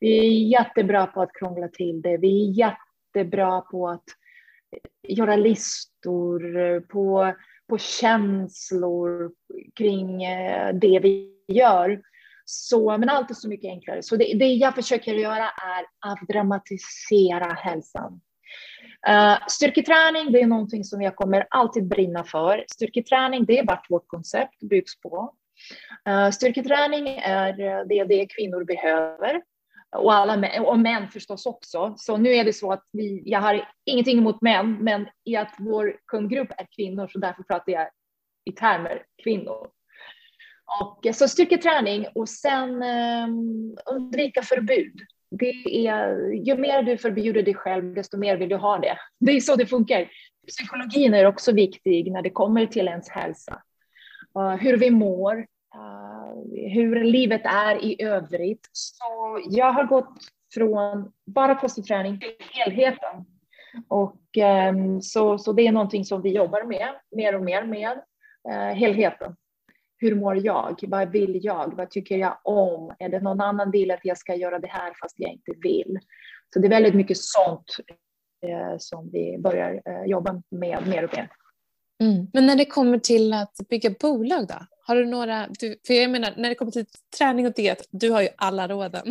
Vi 0.00 0.18
är 0.18 0.48
jättebra 0.60 1.06
på 1.06 1.22
att 1.22 1.32
krångla 1.38 1.68
till 1.68 2.02
det. 2.02 2.16
Vi 2.16 2.48
är 2.48 2.52
jättebra 2.52 3.60
på 3.60 3.88
att 3.88 4.04
göra 5.08 5.36
listor 5.36 6.56
eh, 6.56 6.80
på, 6.80 7.34
på 7.68 7.78
känslor 7.78 9.32
kring 9.76 10.24
eh, 10.24 10.74
det 10.74 11.00
vi 11.02 11.34
gör. 11.48 12.02
Så, 12.44 12.98
men 12.98 13.08
allt 13.08 13.30
är 13.30 13.34
så 13.34 13.48
mycket 13.48 13.68
enklare. 13.68 14.02
Så 14.02 14.16
det, 14.16 14.34
det 14.38 14.46
jag 14.46 14.74
försöker 14.74 15.14
göra 15.14 15.44
är 15.44 16.10
att 16.12 16.28
dramatisera 16.28 17.52
hälsan. 17.52 18.20
Uh, 19.08 19.38
styrketräning, 19.48 20.32
det 20.32 20.40
är 20.40 20.46
någonting 20.46 20.84
som 20.84 21.02
jag 21.02 21.16
kommer 21.16 21.46
alltid 21.50 21.88
brinna 21.88 22.24
för. 22.24 22.64
Styrketräning, 22.68 23.44
det 23.44 23.58
är 23.58 23.66
vart 23.66 23.90
vårt 23.90 24.08
koncept 24.08 24.60
byggs 24.60 25.00
på. 25.00 25.34
Uh, 26.08 26.30
styrketräning 26.30 27.08
är 27.08 27.52
det, 27.88 28.04
det 28.04 28.26
kvinnor 28.26 28.64
behöver 28.64 29.42
och, 29.96 30.14
alla 30.14 30.36
män, 30.36 30.64
och 30.64 30.78
män 30.78 31.08
förstås 31.08 31.46
också. 31.46 31.94
Så 31.96 32.16
nu 32.16 32.30
är 32.30 32.44
det 32.44 32.52
så 32.52 32.72
att 32.72 32.84
vi, 32.92 33.22
jag 33.24 33.40
har 33.40 33.68
ingenting 33.84 34.18
emot 34.18 34.42
män, 34.42 34.72
men 34.80 35.06
i 35.24 35.36
att 35.36 35.54
vår 35.58 35.96
kundgrupp 36.06 36.50
är 36.56 36.66
kvinnor 36.76 37.08
så 37.08 37.18
därför 37.18 37.42
pratar 37.42 37.72
jag 37.72 37.88
i 38.44 38.52
termer 38.52 39.02
kvinnor. 39.22 39.68
Och, 40.80 41.06
eh, 41.06 41.12
så 41.12 41.28
styrketräning 41.28 42.06
och 42.14 42.28
sen 42.28 42.82
um, 42.82 43.76
undvika 43.86 44.42
förbud. 44.42 45.00
Det 45.30 45.86
är, 45.88 46.32
ju 46.32 46.56
mer 46.56 46.82
du 46.82 46.98
förbjuder 46.98 47.42
dig 47.42 47.54
själv, 47.54 47.94
desto 47.94 48.16
mer 48.16 48.36
vill 48.36 48.48
du 48.48 48.56
ha 48.56 48.78
det. 48.78 48.98
Det 49.20 49.32
är 49.32 49.40
så 49.40 49.56
det 49.56 49.66
funkar. 49.66 50.10
Psykologin 50.48 51.14
är 51.14 51.26
också 51.26 51.52
viktig 51.52 52.12
när 52.12 52.22
det 52.22 52.30
kommer 52.30 52.66
till 52.66 52.88
ens 52.88 53.08
hälsa. 53.08 53.62
Uh, 54.38 54.56
hur 54.56 54.76
vi 54.76 54.90
mår, 54.90 55.46
Eh, 55.74 56.70
hur 56.72 57.04
livet 57.04 57.42
är 57.44 57.84
i 57.84 58.02
övrigt. 58.02 58.68
Så 58.72 59.40
jag 59.50 59.72
har 59.72 59.84
gått 59.84 60.14
från 60.54 61.12
bara 61.26 61.54
positiv 61.54 62.18
till 62.18 62.32
helheten. 62.52 63.24
Och 63.88 64.20
um, 64.70 65.02
så, 65.02 65.38
så 65.38 65.52
det 65.52 65.66
är 65.66 65.72
någonting 65.72 66.04
som 66.04 66.22
vi 66.22 66.30
jobbar 66.30 66.62
med 66.62 66.88
mer 67.16 67.34
och 67.34 67.42
mer 67.42 67.64
med, 67.64 68.02
uh, 68.48 68.74
helheten 68.74 69.36
hur 69.98 70.14
mår 70.14 70.46
jag? 70.46 70.80
Vad 70.82 71.12
vill 71.12 71.44
jag? 71.44 71.76
Vad 71.76 71.90
tycker 71.90 72.18
jag 72.18 72.38
om? 72.42 72.94
Är 72.98 73.08
det 73.08 73.20
någon 73.20 73.40
annan 73.40 73.70
vill 73.70 73.90
att 73.90 74.04
jag 74.04 74.18
ska 74.18 74.34
göra 74.34 74.58
det 74.58 74.68
här 74.68 74.92
fast 75.00 75.14
jag 75.18 75.32
inte 75.32 75.52
vill? 75.62 75.98
Så 76.54 76.60
det 76.60 76.66
är 76.66 76.70
väldigt 76.70 76.94
mycket 76.94 77.16
sånt 77.16 77.76
eh, 78.46 78.78
som 78.78 79.10
vi 79.12 79.38
börjar 79.38 79.82
jobba 80.06 80.42
med 80.50 80.86
mer 80.86 81.04
och 81.04 81.16
mer. 81.16 81.28
Mm. 82.00 82.26
Men 82.32 82.46
när 82.46 82.56
det 82.56 82.64
kommer 82.64 82.98
till 82.98 83.32
att 83.32 83.56
bygga 83.68 83.90
bolag 84.00 84.46
då? 84.48 84.54
Har 84.86 84.96
du 84.96 85.06
några, 85.06 85.46
du, 85.48 85.80
för 85.86 85.94
jag 85.94 86.10
menar 86.10 86.32
när 86.36 86.48
det 86.48 86.54
kommer 86.54 86.72
till 86.72 86.86
träning 87.18 87.46
och 87.46 87.52
diet, 87.52 87.88
du 87.90 88.10
har 88.10 88.22
ju 88.22 88.28
alla 88.36 88.68
råden. 88.68 89.02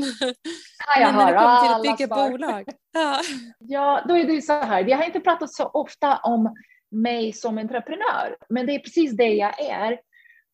Ja, 0.88 1.02
jag 1.02 1.14
Men 1.14 1.26
när 1.26 1.32
det 1.32 1.40
kommer 1.40 1.62
till 1.62 1.76
att 1.76 1.98
bygga 1.98 2.16
svar. 2.16 2.30
bolag. 2.30 2.70
Ja. 2.94 3.22
Ja, 3.60 4.02
då 4.08 4.18
är 4.18 4.24
det 4.24 4.42
så 4.42 4.54
här, 4.54 4.84
vi 4.84 4.92
har 4.92 5.04
inte 5.04 5.20
pratat 5.20 5.54
så 5.54 5.66
ofta 5.66 6.18
om 6.18 6.56
mig 6.92 7.34
som 7.34 7.58
entreprenör, 7.58 8.38
men 8.50 8.66
det 8.66 8.76
är 8.76 8.80
precis 8.80 9.12
det 9.18 9.34
jag 9.34 9.62
är. 9.62 10.00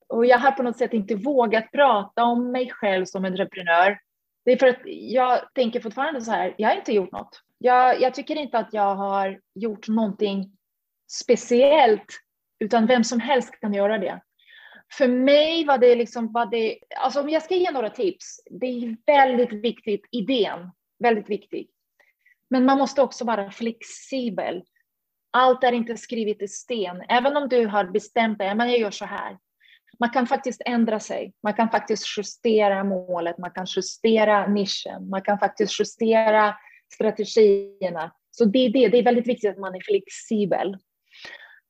Och 0.08 0.26
jag 0.26 0.38
har 0.38 0.52
på 0.52 0.64
något 0.64 0.78
sätt 0.78 0.94
inte 0.94 1.16
vågat 1.16 1.72
prata 1.72 2.24
om 2.24 2.52
mig 2.52 2.70
själv 2.72 3.06
som 3.06 3.26
entreprenör. 3.26 4.00
Det 4.46 4.52
är 4.52 4.58
för 4.58 4.68
att 4.68 4.82
jag 4.86 5.40
tänker 5.54 5.80
fortfarande 5.80 6.22
så 6.22 6.32
här, 6.32 6.56
jag 6.58 6.70
har 6.70 6.76
inte 6.76 6.94
gjort 6.94 7.12
något. 7.12 7.42
Jag, 7.58 8.02
jag 8.02 8.14
tycker 8.14 8.36
inte 8.36 8.58
att 8.58 8.70
jag 8.72 8.96
har 8.96 9.40
gjort 9.56 9.88
någonting 9.88 10.52
speciellt, 11.12 12.20
utan 12.60 12.86
vem 12.86 13.04
som 13.04 13.20
helst 13.20 13.60
kan 13.60 13.74
göra 13.74 13.98
det. 13.98 14.22
För 14.98 15.08
mig 15.08 15.66
var 15.66 15.78
det 15.78 15.96
liksom, 15.96 16.32
var 16.32 16.46
det, 16.46 16.80
alltså 16.98 17.22
om 17.22 17.30
jag 17.30 17.44
ska 17.44 17.56
ge 17.56 17.72
några 17.72 17.90
tips, 17.90 18.40
det 18.46 18.66
är 18.66 18.98
väldigt 19.06 19.54
viktigt, 19.54 20.02
idén, 20.12 20.72
väldigt 21.00 21.30
viktig. 21.30 21.70
Men 22.50 22.66
man 22.66 22.78
måste 22.78 23.02
också 23.02 23.26
vara 23.26 23.52
flexibel. 23.52 24.64
Allt 25.32 25.64
är 25.64 25.72
inte 25.72 25.98
skrivet 25.98 26.42
i 26.42 26.48
sten. 26.48 27.04
Även 27.10 27.38
om 27.38 27.50
du 27.50 27.68
har 27.68 27.86
bestämt 27.86 28.38
dig, 28.38 28.56
men 28.56 28.70
jag 28.70 28.80
gör 28.80 28.92
så 28.92 29.06
här 29.06 29.38
man 30.00 30.10
kan 30.10 30.28
faktiskt 30.28 30.62
ändra 30.66 31.00
sig. 31.00 31.34
Man 31.44 31.54
kan 31.54 31.70
faktiskt 31.70 32.18
justera 32.18 32.84
målet, 32.84 33.38
man 33.38 33.52
kan 33.52 33.66
justera 33.76 34.48
nischen, 34.48 35.10
man 35.10 35.22
kan 35.22 35.40
faktiskt 35.40 35.80
justera 35.80 36.56
strategierna. 36.94 38.12
Så 38.32 38.46
det 38.46 38.60
är 38.60 38.70
det, 38.70 38.88
det 38.88 38.98
är 38.98 39.04
väldigt 39.04 39.28
viktigt 39.28 39.50
att 39.52 39.60
man 39.60 39.76
är 39.76 39.82
flexibel. 39.82 40.78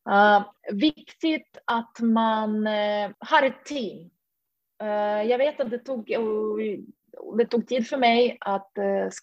Uh, 0.10 0.46
viktigt 0.72 1.58
att 1.66 2.00
man 2.00 2.68
uh, 2.68 3.12
har 3.20 3.44
ett 3.44 3.66
team. 3.66 4.10
Uh, 4.84 5.24
jag 5.24 5.38
vet 5.38 5.60
att 5.60 5.70
det 5.70 5.80
tog, 5.80 6.06
det 7.38 7.46
tog 7.46 7.68
tid 7.68 7.88
för 7.88 7.98
mig 7.98 8.38
att 8.42 8.72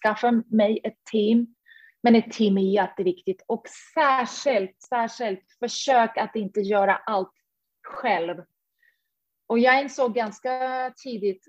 skaffa 0.01 0.31
mig 0.31 0.79
ett 0.83 1.03
team, 1.11 1.55
men 2.03 2.15
ett 2.15 2.31
team 2.31 2.57
är 2.57 2.73
jätteviktigt 2.73 3.43
och 3.47 3.63
särskilt, 3.93 4.81
särskilt 4.81 5.45
försök 5.59 6.17
att 6.17 6.35
inte 6.35 6.59
göra 6.61 6.95
allt 6.95 7.33
själv 7.87 8.37
och 9.47 9.59
jag 9.59 9.81
insåg 9.81 10.13
ganska 10.13 10.93
tidigt 11.03 11.47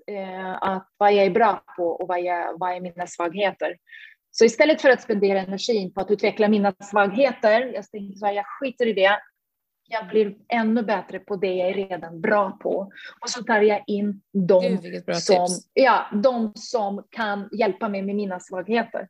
att 0.61 0.87
vad 0.97 1.13
jag 1.13 1.25
är 1.25 1.31
bra 1.31 1.63
på 1.77 1.87
och 1.87 2.07
vad, 2.07 2.21
jag, 2.21 2.59
vad 2.59 2.75
är 2.75 2.81
mina 2.81 3.07
svagheter. 3.07 3.77
Så 4.35 4.45
istället 4.45 4.81
för 4.81 4.89
att 4.89 5.01
spendera 5.01 5.41
energin 5.41 5.93
på 5.93 6.01
att 6.01 6.11
utveckla 6.11 6.47
mina 6.47 6.73
svagheter, 6.79 7.61
jag 7.61 7.91
tänkte 7.91 8.19
så 8.19 8.25
här, 8.25 8.33
jag 8.33 8.45
skiter 8.45 8.87
i 8.87 8.93
det. 8.93 9.19
Jag 9.89 10.07
blir 10.07 10.35
ännu 10.47 10.83
bättre 10.83 11.19
på 11.19 11.35
det 11.35 11.53
jag 11.53 11.69
är 11.69 11.73
redan 11.73 12.21
bra 12.21 12.51
på. 12.51 12.91
Och 13.21 13.29
så 13.29 13.43
tar 13.43 13.61
jag 13.61 13.83
in 13.87 14.21
de, 14.33 14.77
som, 15.13 15.47
ja, 15.73 16.05
de 16.23 16.51
som 16.55 17.03
kan 17.09 17.49
hjälpa 17.51 17.89
mig 17.89 18.01
med 18.01 18.15
mina 18.15 18.39
svagheter. 18.39 19.01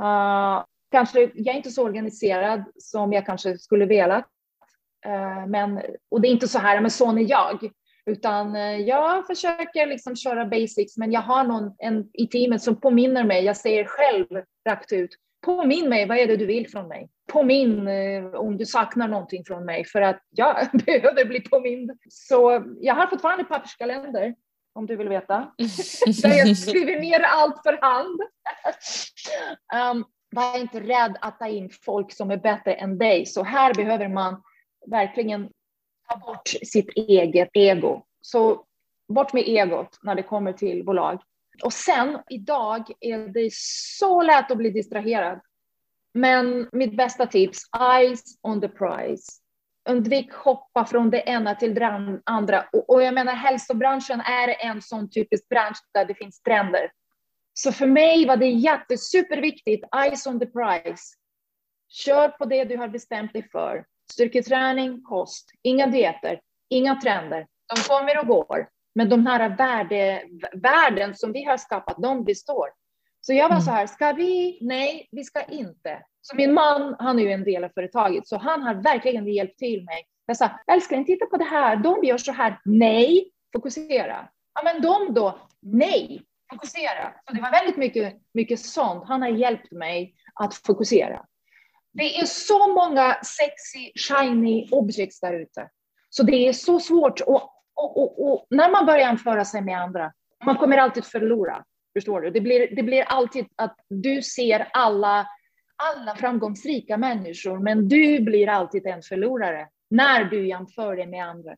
Uh, 0.00 0.64
kanske 0.90 1.20
jag 1.20 1.54
är 1.54 1.56
inte 1.56 1.70
så 1.70 1.84
organiserad 1.84 2.64
som 2.78 3.12
jag 3.12 3.26
kanske 3.26 3.58
skulle 3.58 3.86
velat. 3.86 4.24
Uh, 5.06 5.46
men, 5.46 5.82
och 6.10 6.20
det 6.20 6.28
är 6.28 6.32
inte 6.32 6.48
så 6.48 6.58
här, 6.58 6.80
men 6.80 6.90
sån 6.90 7.18
är 7.18 7.30
jag. 7.30 7.70
Utan 8.06 8.56
eh, 8.56 8.76
jag 8.76 9.26
försöker 9.26 9.86
liksom 9.86 10.16
köra 10.16 10.46
basics, 10.46 10.96
men 10.96 11.12
jag 11.12 11.20
har 11.20 11.44
någon 11.44 11.74
en, 11.78 12.10
i 12.12 12.26
teamet 12.26 12.62
som 12.62 12.80
påminner 12.80 13.24
mig. 13.24 13.44
Jag 13.44 13.56
säger 13.56 13.84
själv 13.84 14.26
rakt 14.68 14.92
ut, 14.92 15.10
påminn 15.44 15.88
mig, 15.88 16.06
vad 16.06 16.18
är 16.18 16.26
det 16.26 16.36
du 16.36 16.46
vill 16.46 16.70
från 16.70 16.88
mig? 16.88 17.08
Påminn 17.32 17.88
eh, 17.88 18.34
om 18.34 18.56
du 18.56 18.66
saknar 18.66 19.08
någonting 19.08 19.44
från 19.44 19.64
mig, 19.64 19.84
för 19.84 20.00
att 20.02 20.20
jag 20.30 20.56
behöver 20.86 21.24
bli 21.24 21.40
påmind. 21.40 21.90
Så 22.08 22.64
jag 22.80 22.94
har 22.94 23.06
fortfarande 23.06 23.44
papperskalender, 23.44 24.34
om 24.74 24.86
du 24.86 24.96
vill 24.96 25.08
veta, 25.08 25.52
där 26.22 26.38
jag 26.38 26.56
skriver 26.56 27.00
ner 27.00 27.20
allt 27.20 27.62
för 27.62 27.78
hand. 27.80 28.20
um, 29.96 30.04
var 30.30 30.58
inte 30.58 30.80
rädd 30.80 31.16
att 31.20 31.38
ta 31.38 31.46
in 31.46 31.70
folk 31.84 32.12
som 32.12 32.30
är 32.30 32.36
bättre 32.36 32.74
än 32.74 32.98
dig. 32.98 33.26
Så 33.26 33.42
här 33.42 33.74
behöver 33.74 34.08
man 34.08 34.42
verkligen 34.90 35.48
ta 36.08 36.16
bort 36.16 36.48
sitt 36.48 36.88
eget 36.88 37.50
ego. 37.52 38.02
Så 38.20 38.64
bort 39.08 39.32
med 39.32 39.42
egot 39.46 39.98
när 40.02 40.14
det 40.14 40.22
kommer 40.22 40.52
till 40.52 40.84
bolag. 40.84 41.22
Och 41.62 41.72
sen 41.72 42.18
idag 42.28 42.90
är 43.00 43.18
det 43.18 43.50
så 43.98 44.22
lätt 44.22 44.50
att 44.50 44.58
bli 44.58 44.70
distraherad. 44.70 45.40
Men 46.14 46.68
mitt 46.72 46.96
bästa 46.96 47.26
tips, 47.26 47.60
eyes 47.92 48.22
on 48.42 48.60
the 48.60 48.68
prize. 48.68 49.32
Undvik 49.88 50.32
hoppa 50.32 50.84
från 50.84 51.10
det 51.10 51.22
ena 51.26 51.54
till 51.54 51.74
det 51.74 52.20
andra. 52.24 52.68
Och, 52.72 52.90
och 52.90 53.02
jag 53.02 53.14
menar 53.14 53.32
hälsobranschen 53.32 54.20
är 54.20 54.48
en 54.48 54.82
sån 54.82 55.10
typisk 55.10 55.48
bransch 55.48 55.78
där 55.94 56.04
det 56.04 56.14
finns 56.14 56.42
trender. 56.42 56.90
Så 57.52 57.72
för 57.72 57.86
mig 57.86 58.26
var 58.26 58.36
det 58.36 58.48
jättesuperviktigt, 58.48 59.84
eyes 59.96 60.26
on 60.26 60.40
the 60.40 60.46
prize. 60.46 61.02
Kör 61.88 62.28
på 62.28 62.44
det 62.44 62.64
du 62.64 62.76
har 62.76 62.88
bestämt 62.88 63.32
dig 63.32 63.48
för. 63.52 63.84
Styrketräning, 64.12 65.02
kost, 65.02 65.50
inga 65.62 65.86
dieter, 65.86 66.40
inga 66.70 67.00
trender. 67.00 67.46
De 67.74 67.82
kommer 67.82 68.20
och 68.20 68.26
går, 68.26 68.68
men 68.94 69.08
de 69.08 69.26
här 69.26 69.56
värde, 69.56 70.22
värden 70.52 71.14
som 71.14 71.32
vi 71.32 71.44
har 71.44 71.56
skapat, 71.56 71.96
de 72.02 72.24
består. 72.24 72.68
Så 73.20 73.32
jag 73.32 73.48
var 73.48 73.60
så 73.60 73.70
här, 73.70 73.86
ska 73.86 74.12
vi? 74.12 74.58
Nej, 74.60 75.08
vi 75.10 75.24
ska 75.24 75.42
inte. 75.42 76.02
Så 76.20 76.36
min 76.36 76.54
man, 76.54 76.96
han 76.98 77.18
är 77.18 77.22
ju 77.22 77.30
en 77.30 77.44
del 77.44 77.64
av 77.64 77.68
företaget, 77.68 78.28
så 78.28 78.36
han 78.36 78.62
har 78.62 78.74
verkligen 78.74 79.26
hjälpt 79.26 79.58
till 79.58 79.84
mig. 79.84 80.04
Jag 80.26 80.36
sa, 80.36 80.50
älskling, 80.72 81.04
titta 81.04 81.26
på 81.26 81.36
det 81.36 81.44
här, 81.44 81.76
de 81.76 82.04
gör 82.04 82.18
så 82.18 82.32
här. 82.32 82.60
Nej, 82.64 83.30
fokusera. 83.52 84.28
Ja, 84.54 84.62
men 84.64 84.82
de 84.82 85.14
då? 85.14 85.38
Nej, 85.62 86.22
fokusera. 86.50 87.14
Så 87.28 87.34
det 87.34 87.40
var 87.40 87.50
väldigt 87.50 87.76
mycket, 87.76 88.14
mycket 88.34 88.60
sånt. 88.60 89.04
Han 89.08 89.22
har 89.22 89.28
hjälpt 89.28 89.72
mig 89.72 90.14
att 90.34 90.54
fokusera. 90.54 91.24
Det 91.96 92.18
är 92.18 92.26
så 92.26 92.74
många 92.74 93.14
sexy, 93.14 93.92
shiny 93.94 94.68
objects 94.70 95.20
där 95.20 95.32
ute. 95.32 95.68
Så 96.10 96.22
det 96.22 96.48
är 96.48 96.52
så 96.52 96.80
svårt. 96.80 97.20
Och, 97.20 97.42
och, 97.74 97.96
och, 97.96 98.32
och, 98.32 98.46
när 98.50 98.70
man 98.70 98.86
börjar 98.86 99.00
jämföra 99.00 99.44
sig 99.44 99.60
med 99.60 99.80
andra, 99.80 100.12
man 100.44 100.56
kommer 100.56 100.78
alltid 100.78 101.04
förlora. 101.04 101.64
Förstår 101.96 102.20
du? 102.20 102.30
Det 102.30 102.40
blir, 102.40 102.76
det 102.76 102.82
blir 102.82 103.02
alltid 103.02 103.46
att 103.56 103.76
du 103.88 104.22
ser 104.22 104.68
alla, 104.72 105.26
alla 105.76 106.16
framgångsrika 106.16 106.96
människor, 106.96 107.58
men 107.58 107.88
du 107.88 108.20
blir 108.20 108.48
alltid 108.48 108.86
en 108.86 109.02
förlorare 109.02 109.68
när 109.90 110.24
du 110.24 110.48
jämför 110.48 110.96
dig 110.96 111.06
med 111.06 111.26
andra. 111.26 111.56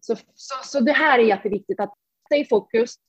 Så, 0.00 0.16
så, 0.34 0.54
så 0.64 0.80
det 0.80 0.92
här 0.92 1.18
är 1.18 1.22
jätteviktigt 1.22 1.80
att 1.80 1.94
stay 2.26 2.44
focused, 2.44 3.02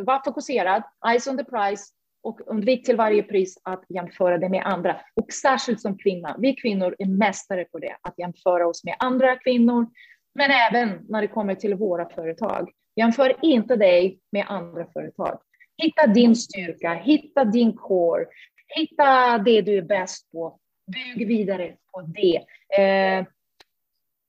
var 0.00 0.24
fokuserad, 0.24 0.82
eyes 1.10 1.26
on 1.26 1.36
the 1.38 1.44
prize, 1.44 1.84
och 2.22 2.40
undvik 2.46 2.86
till 2.86 2.96
varje 2.96 3.22
pris 3.22 3.58
att 3.62 3.84
jämföra 3.88 4.38
det 4.38 4.48
med 4.48 4.66
andra. 4.66 5.00
Och 5.14 5.32
särskilt 5.32 5.80
som 5.80 5.98
kvinna. 5.98 6.36
Vi 6.38 6.54
kvinnor 6.54 6.96
är 6.98 7.06
mästare 7.06 7.64
på 7.64 7.78
det, 7.78 7.96
att 8.02 8.18
jämföra 8.18 8.66
oss 8.66 8.84
med 8.84 8.96
andra 8.98 9.36
kvinnor, 9.36 9.86
men 10.34 10.50
även 10.50 11.06
när 11.08 11.20
det 11.20 11.28
kommer 11.28 11.54
till 11.54 11.74
våra 11.74 12.08
företag. 12.08 12.70
Jämför 12.96 13.36
inte 13.42 13.76
dig 13.76 14.20
med 14.32 14.44
andra 14.48 14.86
företag. 14.92 15.38
Hitta 15.82 16.06
din 16.06 16.36
styrka, 16.36 16.94
hitta 16.94 17.44
din 17.44 17.76
core, 17.76 18.26
hitta 18.66 19.38
det 19.38 19.60
du 19.60 19.78
är 19.78 19.82
bäst 19.82 20.32
på. 20.32 20.58
Bygg 20.92 21.28
vidare 21.28 21.76
på 21.92 22.00
det. 22.00 22.36
Eh, 22.82 23.26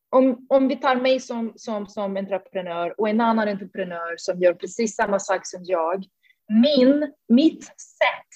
om, 0.10 0.46
om 0.50 0.68
vi 0.68 0.76
tar 0.76 0.96
mig 0.96 1.20
som, 1.20 1.54
som, 1.56 1.88
som 1.88 2.18
entreprenör 2.18 3.00
och 3.00 3.10
en 3.10 3.22
annan 3.22 3.50
entreprenör 3.50 4.16
som 4.18 4.40
gör 4.40 4.54
precis 4.54 4.96
samma 4.96 5.20
sak 5.20 5.42
som 5.44 5.64
jag, 5.64 6.06
min, 6.50 7.14
mitt 7.28 7.64
sätt 7.64 8.28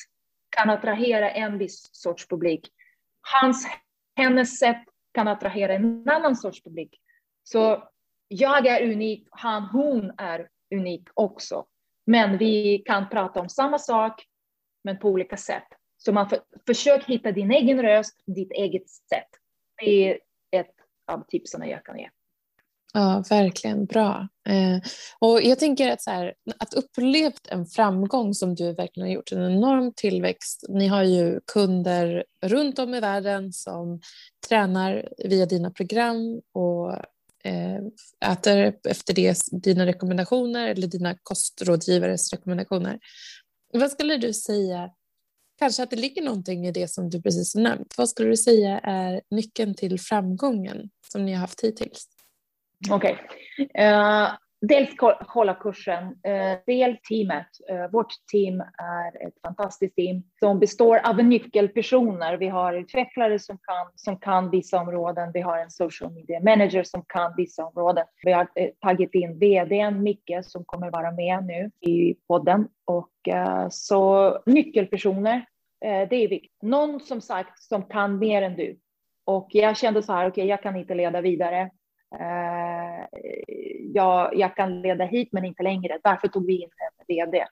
kan 0.49 0.69
attrahera 0.69 1.31
en 1.31 1.57
viss 1.57 1.89
sorts 1.91 2.27
publik. 2.27 2.69
Hans, 3.21 3.67
hennes 4.15 4.59
sätt 4.59 4.83
kan 5.13 5.27
attrahera 5.27 5.73
en 5.73 6.09
annan 6.09 6.35
sorts 6.35 6.63
publik. 6.63 6.99
Så 7.43 7.89
jag 8.27 8.67
är 8.67 8.91
unik, 8.91 9.27
han, 9.31 9.63
hon 9.63 10.11
är 10.17 10.49
unik 10.75 11.09
också. 11.13 11.65
Men 12.05 12.37
vi 12.37 12.83
kan 12.85 13.09
prata 13.09 13.39
om 13.39 13.49
samma 13.49 13.79
sak, 13.79 14.23
men 14.83 14.99
på 14.99 15.09
olika 15.09 15.37
sätt. 15.37 15.67
Så 15.97 16.11
man 16.11 16.29
för, 16.29 16.39
försök 16.65 17.03
hitta 17.05 17.31
din 17.31 17.51
egen 17.51 17.81
röst, 17.81 18.23
ditt 18.25 18.51
eget 18.51 18.89
sätt. 18.89 19.29
Det 19.77 20.09
är 20.09 20.19
ett 20.51 20.75
av 21.07 21.25
tipsen 21.27 21.69
jag 21.69 21.85
kan 21.85 21.99
ge. 21.99 22.09
Ja, 22.95 23.23
verkligen 23.29 23.85
bra. 23.85 24.27
Eh, 24.49 24.89
och 25.19 25.41
jag 25.41 25.59
tänker 25.59 25.91
att, 25.91 26.01
så 26.01 26.11
här, 26.11 26.33
att 26.57 26.73
upplevt 26.73 27.47
en 27.47 27.65
framgång 27.65 28.33
som 28.33 28.55
du 28.55 28.73
verkligen 28.73 29.07
har 29.07 29.13
gjort, 29.13 29.31
en 29.31 29.51
enorm 29.51 29.93
tillväxt. 29.95 30.65
Ni 30.69 30.87
har 30.87 31.03
ju 31.03 31.39
kunder 31.53 32.23
runt 32.41 32.79
om 32.79 32.95
i 32.95 32.99
världen 32.99 33.53
som 33.53 34.01
tränar 34.47 35.09
via 35.17 35.45
dina 35.45 35.71
program 35.71 36.41
och 36.53 36.91
eh, 37.43 38.31
äter 38.31 38.73
efter 38.89 39.13
det, 39.13 39.37
dina 39.51 39.85
rekommendationer 39.85 40.67
eller 40.67 40.87
dina 40.87 41.17
kostrådgivares 41.23 42.33
rekommendationer. 42.33 42.99
Vad 43.73 43.91
skulle 43.91 44.17
du 44.17 44.33
säga, 44.33 44.89
kanske 45.59 45.83
att 45.83 45.89
det 45.89 45.95
ligger 45.95 46.21
någonting 46.21 46.67
i 46.67 46.71
det 46.71 46.87
som 46.87 47.09
du 47.09 47.21
precis 47.21 47.55
nämnt. 47.55 47.93
Vad 47.97 48.09
skulle 48.09 48.29
du 48.29 48.37
säga 48.37 48.79
är 48.79 49.21
nyckeln 49.31 49.75
till 49.75 49.99
framgången 49.99 50.89
som 51.11 51.25
ni 51.25 51.33
har 51.33 51.39
haft 51.39 51.63
hittills? 51.63 52.12
Okej. 52.91 53.17
Okay. 53.57 53.85
Uh, 53.85 54.23
eh, 54.23 54.29
dels 54.61 54.89
hålla 55.27 55.53
kursen, 55.53 56.03
uh, 56.03 56.57
del 56.65 56.97
teamet. 57.09 57.47
Uh, 57.71 57.91
vårt 57.91 58.13
team 58.31 58.59
är 58.77 59.27
ett 59.27 59.33
fantastiskt 59.45 59.95
team 59.95 60.23
som 60.39 60.59
består 60.59 61.01
av 61.03 61.23
nyckelpersoner. 61.23 62.37
Vi 62.37 62.47
har 62.47 62.73
utvecklare 62.73 63.39
som 63.39 63.57
kan, 63.57 63.91
som 63.95 64.19
kan 64.19 64.49
vissa 64.49 64.79
områden. 64.79 65.31
Vi 65.33 65.41
har 65.41 65.57
en 65.57 65.71
social 65.71 66.11
media 66.11 66.39
manager 66.39 66.83
som 66.83 67.05
kan 67.07 67.33
vissa 67.37 67.65
områden. 67.65 68.05
Vi 68.23 68.31
har 68.31 68.43
uh, 68.43 68.67
tagit 68.81 69.15
in 69.15 69.39
vdn 69.39 70.03
Micke 70.03 70.43
som 70.43 70.65
kommer 70.65 70.91
vara 70.91 71.11
med 71.11 71.45
nu 71.45 71.71
i 71.91 72.15
podden. 72.27 72.67
Och 72.85 73.09
så 73.69 74.37
nyckelpersoner, 74.45 75.45
det 75.81 76.15
är 76.15 76.27
viktigt. 76.27 76.61
Någon 76.61 76.99
som 76.99 77.21
sagt 77.21 77.63
som 77.63 77.83
kan 77.83 78.19
mer 78.19 78.41
än 78.41 78.55
du. 78.55 78.77
Och 79.25 79.47
jag 79.51 79.77
kände 79.77 80.03
så 80.03 80.13
här, 80.13 80.27
okej, 80.27 80.41
okay, 80.41 80.49
jag 80.49 80.61
kan 80.61 80.75
inte 80.75 80.95
leda 80.95 81.21
vidare 81.21 81.69
jag, 83.93 84.35
jag 84.35 84.55
kan 84.55 84.81
leda 84.81 85.05
hit 85.05 85.29
men 85.31 85.45
inte 85.45 85.63
längre. 85.63 85.99
Därför 86.03 86.27
tog 86.27 86.45
vi 86.45 86.61
in 86.61 86.69
en 86.69 87.05
vd 87.07 87.45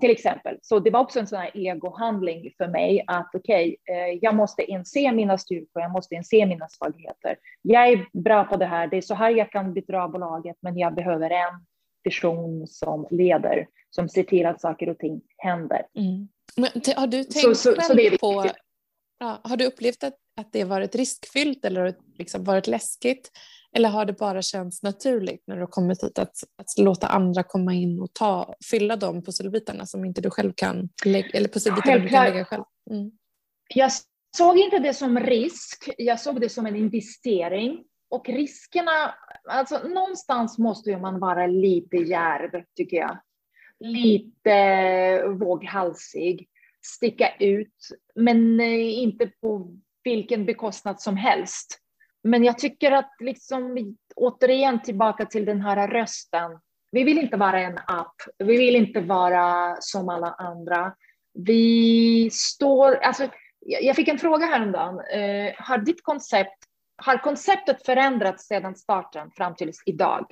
till 0.00 0.10
exempel. 0.10 0.58
Så 0.62 0.78
det 0.78 0.90
var 0.90 1.00
också 1.00 1.20
en 1.20 1.26
sån 1.26 1.38
här 1.38 1.50
egohandling 1.54 2.50
för 2.56 2.68
mig 2.68 3.04
att 3.06 3.30
okej, 3.34 3.76
okay, 3.82 3.96
eh, 3.96 4.18
jag 4.22 4.34
måste 4.34 4.62
inse 4.62 5.12
mina 5.12 5.38
styrkor, 5.38 5.82
jag 5.82 5.92
måste 5.92 6.14
inse 6.14 6.46
mina 6.46 6.68
svagheter. 6.68 7.36
Jag 7.62 7.88
är 7.88 8.06
bra 8.12 8.44
på 8.44 8.56
det 8.56 8.66
här, 8.66 8.86
det 8.86 8.96
är 8.96 9.00
så 9.00 9.14
här 9.14 9.30
jag 9.30 9.52
kan 9.52 9.74
bedra 9.74 10.08
bolaget, 10.08 10.56
men 10.60 10.78
jag 10.78 10.94
behöver 10.94 11.30
en 11.30 11.66
person 12.04 12.66
som 12.66 13.06
leder, 13.10 13.66
som 13.90 14.08
ser 14.08 14.22
till 14.22 14.46
att 14.46 14.60
saker 14.60 14.88
och 14.88 14.98
ting 14.98 15.22
händer. 15.36 15.82
Mm. 15.98 16.28
Har 16.96 17.06
du 17.06 17.24
tänkt 17.24 17.40
så, 17.40 17.54
så, 17.54 17.80
så 17.80 17.94
på, 18.20 18.46
ja, 19.18 19.40
har 19.44 19.56
du 19.56 19.66
upplevt 19.66 20.04
att, 20.04 20.14
att 20.40 20.52
det 20.52 20.64
varit 20.64 20.94
riskfyllt 20.94 21.64
eller 21.64 21.94
liksom 22.18 22.44
varit 22.44 22.66
läskigt 22.66 23.30
eller 23.74 23.88
har 23.88 24.04
det 24.04 24.12
bara 24.12 24.42
känts 24.42 24.82
naturligt 24.82 25.42
när 25.46 25.56
du 25.56 25.62
har 25.62 25.66
kommit 25.66 26.04
hit 26.04 26.18
att, 26.18 26.36
att 26.58 26.78
låta 26.78 27.06
andra 27.06 27.42
komma 27.42 27.74
in 27.74 28.00
och 28.00 28.12
ta, 28.12 28.54
fylla 28.70 28.96
de 28.96 29.22
pusselbitarna 29.22 29.86
som 29.86 30.04
inte 30.04 30.20
du 30.20 30.30
själv 30.30 30.52
kan 30.56 30.88
lägga, 31.04 31.28
eller 31.28 31.48
pusselbitarna 31.48 31.98
du 31.98 32.08
kan 32.08 32.24
lägga 32.24 32.44
själv? 32.44 32.64
Mm. 32.90 33.10
Jag 33.74 33.90
såg 34.36 34.58
inte 34.58 34.78
det 34.78 34.94
som 34.94 35.20
risk, 35.20 35.88
jag 35.98 36.20
såg 36.20 36.40
det 36.40 36.48
som 36.48 36.66
en 36.66 36.76
investering. 36.76 37.84
Och 38.10 38.28
riskerna, 38.28 39.14
alltså 39.48 39.78
någonstans 39.78 40.58
måste 40.58 40.96
man 40.96 41.20
vara 41.20 41.46
lite 41.46 41.96
järv 41.96 42.64
tycker 42.76 42.96
jag. 42.96 43.18
Lite 43.80 45.26
våghalsig, 45.28 46.48
sticka 46.82 47.36
ut, 47.40 47.76
men 48.14 48.60
eh, 48.60 48.98
inte 49.02 49.26
på 49.26 49.76
vilken 50.04 50.46
bekostnad 50.46 51.00
som 51.00 51.16
helst. 51.16 51.80
Men 52.24 52.44
jag 52.44 52.58
tycker 52.58 52.92
att 52.92 53.12
liksom 53.20 53.96
återigen 54.16 54.82
tillbaka 54.82 55.26
till 55.26 55.44
den 55.44 55.60
här 55.60 55.88
rösten. 55.88 56.60
Vi 56.92 57.04
vill 57.04 57.18
inte 57.18 57.36
vara 57.36 57.60
en 57.60 57.78
app. 57.86 58.14
Vi 58.38 58.56
vill 58.56 58.76
inte 58.76 59.00
vara 59.00 59.76
som 59.80 60.08
alla 60.08 60.32
andra. 60.32 60.94
Vi 61.32 62.30
står, 62.32 62.94
alltså, 62.94 63.28
jag 63.60 63.96
fick 63.96 64.08
en 64.08 64.18
fråga 64.18 64.46
häromdagen. 64.46 65.00
Eh, 65.00 65.54
har 65.58 65.78
ditt 65.78 66.02
koncept, 66.02 66.64
har 66.96 67.18
konceptet 67.18 67.86
förändrats 67.86 68.46
sedan 68.46 68.76
starten 68.76 69.30
fram 69.30 69.54
till 69.54 69.72
idag? 69.86 70.26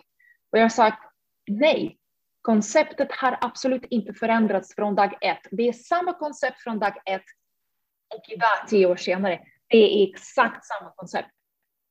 Och 0.53 0.59
jag 0.59 0.65
har 0.65 0.69
sagt 0.69 1.03
nej. 1.51 1.99
Konceptet 2.43 3.13
har 3.13 3.39
absolut 3.41 3.85
inte 3.91 4.15
förändrats 4.15 4.75
från 4.75 4.95
dag 4.95 5.19
ett. 5.21 5.47
Det 5.51 5.69
är 5.69 5.73
samma 5.73 6.13
koncept 6.13 6.61
från 6.61 6.79
dag 6.79 6.97
ett 7.07 7.25
och 8.15 8.25
idag, 8.29 8.69
tio 8.69 8.87
år 8.87 8.97
senare. 8.97 9.41
Det 9.69 9.77
är 9.77 10.09
exakt 10.09 10.65
samma 10.65 10.91
koncept 10.97 11.29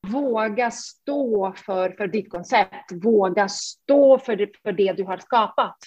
våga 0.07 0.71
stå 0.71 1.53
för, 1.53 1.89
för 1.89 2.07
ditt 2.07 2.29
koncept, 2.29 2.91
våga 3.03 3.47
stå 3.49 4.19
för 4.19 4.35
det, 4.35 4.49
för 4.63 4.71
det 4.71 4.93
du 4.93 5.03
har 5.03 5.17
skapat. 5.17 5.77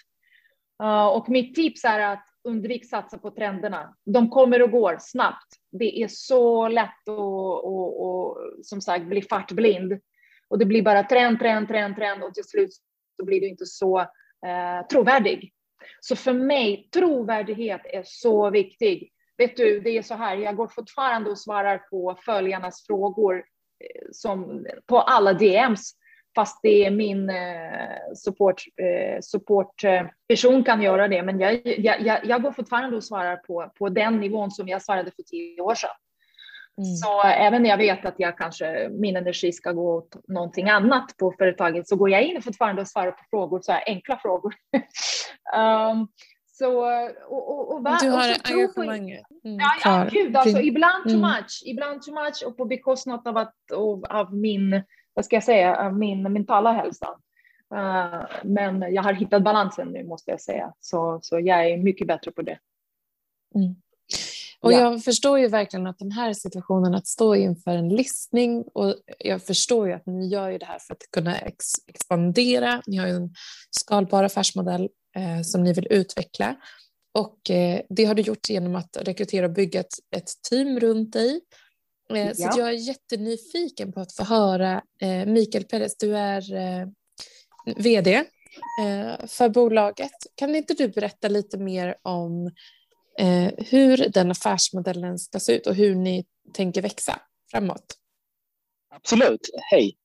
Uh, 0.83 1.07
och 1.07 1.29
mitt 1.29 1.55
tips 1.55 1.85
är 1.85 2.01
att 2.01 2.25
undvik 2.45 2.89
satsa 2.89 3.19
på 3.19 3.31
trenderna. 3.31 3.97
De 4.05 4.31
kommer 4.31 4.63
och 4.63 4.71
går 4.71 4.97
snabbt. 5.01 5.49
Det 5.73 6.03
är 6.03 6.09
så 6.09 6.69
lätt 6.69 7.09
att 7.09 7.19
och, 7.19 8.07
och, 8.07 8.39
som 8.63 8.81
sagt 8.81 9.05
bli 9.05 9.23
fartblind. 9.23 10.01
Och 10.49 10.59
det 10.59 10.65
blir 10.65 10.83
bara 10.83 11.03
trend, 11.03 11.39
trend, 11.39 11.69
trend, 11.69 11.97
trend 11.97 12.23
och 12.23 12.35
till 12.35 12.45
slut 12.45 12.71
så 13.17 13.25
blir 13.25 13.41
du 13.41 13.49
inte 13.49 13.67
så 13.67 14.01
uh, 14.01 14.87
trovärdig. 14.91 15.53
Så 16.01 16.17
för 16.17 16.33
mig, 16.33 16.89
trovärdighet 16.93 17.81
är 17.85 18.03
så 18.07 18.51
viktig. 18.51 19.11
Vet 19.37 19.57
du, 19.57 19.81
det 19.81 19.91
är 19.91 20.03
så 20.03 20.15
här, 20.15 20.37
jag 20.37 20.57
går 20.57 20.69
fortfarande 20.69 21.31
och 21.31 21.39
svarar 21.39 21.79
på 21.79 22.17
följarnas 22.25 22.87
frågor 22.87 23.45
som 24.13 24.67
på 24.87 25.01
alla 25.01 25.33
DMs, 25.33 25.93
fast 26.35 26.61
det 26.63 26.87
är 26.87 26.91
min 26.91 27.31
eh, 27.31 28.15
support, 28.17 28.63
eh, 28.77 29.21
supportperson 29.21 30.65
kan 30.65 30.83
göra 30.83 31.09
det. 31.09 31.23
Men 31.23 31.41
jag, 31.41 31.61
jag, 31.65 32.25
jag 32.25 32.43
går 32.43 32.53
fortfarande 32.53 32.97
och 32.97 33.05
svarar 33.05 33.37
på, 33.37 33.73
på 33.79 33.89
den 33.89 34.21
nivån 34.21 34.51
som 34.51 34.69
jag 34.69 34.83
svarade 34.83 35.11
för 35.11 35.23
tio 35.23 35.61
år 35.61 35.75
sedan. 35.75 35.91
Mm. 36.79 36.97
Så 36.97 37.23
även 37.23 37.63
när 37.63 37.71
jag 37.71 37.77
vet 37.77 38.05
att 38.05 38.15
jag 38.17 38.39
kanske, 38.39 38.89
min 38.89 39.17
energi 39.17 39.53
ska 39.53 39.73
gå 39.73 39.95
åt 39.95 40.17
någonting 40.29 40.69
annat 40.69 41.17
på 41.17 41.35
företaget 41.39 41.89
så 41.89 41.97
går 41.97 42.11
jag 42.11 42.23
in 42.23 42.43
fortfarande 42.43 42.83
och 42.83 42.89
svarar 42.89 43.11
på 43.11 43.25
frågor, 43.31 43.61
så 43.63 43.73
här 43.73 43.83
enkla 43.87 44.17
frågor. 44.17 44.55
um, 45.57 46.09
så, 46.59 46.85
och, 47.29 47.51
och, 47.51 47.75
och, 47.75 47.83
du 48.01 48.09
har 48.09 48.31
och 48.31 48.51
engagemanget 48.51 49.27
mm, 49.45 49.59
ja, 49.59 49.71
ja, 49.85 50.09
gud, 50.11 50.37
alltså, 50.37 50.61
ibland 50.61 51.05
too 51.05 51.17
mm. 51.17 51.31
much, 51.31 51.63
ibland 51.65 52.03
too 52.03 52.15
much 52.25 52.43
och 52.47 52.57
på 52.57 52.65
bekostnad 52.65 53.29
av, 53.29 53.37
att, 53.37 53.55
av, 53.73 54.05
av 54.05 54.35
min, 54.35 54.83
vad 55.15 55.25
ska 55.25 55.37
jag 55.37 55.45
säga, 55.45 55.77
av 55.77 55.99
min 55.99 56.23
mentala 56.23 56.73
hälsa. 56.73 57.09
Uh, 57.75 58.25
men 58.45 58.95
jag 58.95 59.03
har 59.03 59.13
hittat 59.13 59.43
balansen 59.43 59.89
nu 59.89 60.05
måste 60.05 60.31
jag 60.31 60.41
säga, 60.41 60.73
så, 60.81 61.19
så 61.23 61.41
jag 61.41 61.71
är 61.71 61.77
mycket 61.77 62.07
bättre 62.07 62.31
på 62.31 62.43
det. 62.43 62.59
Mm. 63.55 63.75
Och 64.61 64.73
ja. 64.73 64.81
jag 64.81 65.05
förstår 65.05 65.39
ju 65.39 65.49
verkligen 65.49 65.87
att 65.87 65.99
den 65.99 66.13
här 66.13 66.33
situationen, 66.33 66.95
att 66.95 67.07
stå 67.07 67.35
inför 67.35 67.71
en 67.71 67.89
listning 67.89 68.65
och 68.75 68.95
jag 69.19 69.43
förstår 69.43 69.87
ju 69.87 69.93
att 69.93 70.07
ni 70.07 70.29
gör 70.29 70.51
ju 70.51 70.59
det 70.59 70.67
här 70.67 70.79
för 70.79 70.95
att 70.95 71.11
kunna 71.11 71.39
ex 71.39 71.67
expandera. 71.87 72.83
Ni 72.87 72.97
har 72.97 73.07
ju 73.07 73.13
en 73.13 73.35
skalbar 73.71 74.25
affärsmodell 74.25 74.89
eh, 75.15 75.43
som 75.43 75.65
ni 75.65 75.73
vill 75.73 75.87
utveckla. 75.91 76.57
Och 77.15 77.51
eh, 77.51 77.81
det 77.89 78.05
har 78.05 78.15
du 78.15 78.23
gjort 78.23 78.49
genom 78.49 78.75
att 78.75 78.97
rekrytera 79.01 79.47
och 79.47 79.53
bygga 79.53 79.81
ett, 79.81 79.95
ett 80.17 80.29
team 80.51 80.81
runt 80.81 81.13
dig. 81.13 81.41
Eh, 82.11 82.33
ja. 82.37 82.53
Så 82.53 82.61
jag 82.61 82.69
är 82.69 82.73
jättenyfiken 82.73 83.93
på 83.93 84.01
att 84.01 84.13
få 84.13 84.25
höra 84.25 84.83
eh, 85.01 85.27
Mikael 85.27 85.65
Perez, 85.65 85.97
du 85.97 86.17
är 86.17 86.43
vd 87.77 88.25
för 89.27 89.49
bolaget. 89.49 90.13
Kan 90.35 90.55
inte 90.55 90.75
du 90.75 90.89
berätta 90.89 91.29
lite 91.29 91.59
mer 91.59 91.97
om 92.03 92.51
hur 93.57 94.09
den 94.09 94.31
affärsmodellen 94.31 95.19
ska 95.19 95.41
se 95.41 95.53
ut 95.53 95.67
och 95.67 95.75
hur 95.75 95.95
ni 95.95 96.25
tänker 96.53 96.83
växa 96.83 97.21
framåt? 97.51 97.99
Absolut. 98.91 99.51
Hej. 99.71 99.97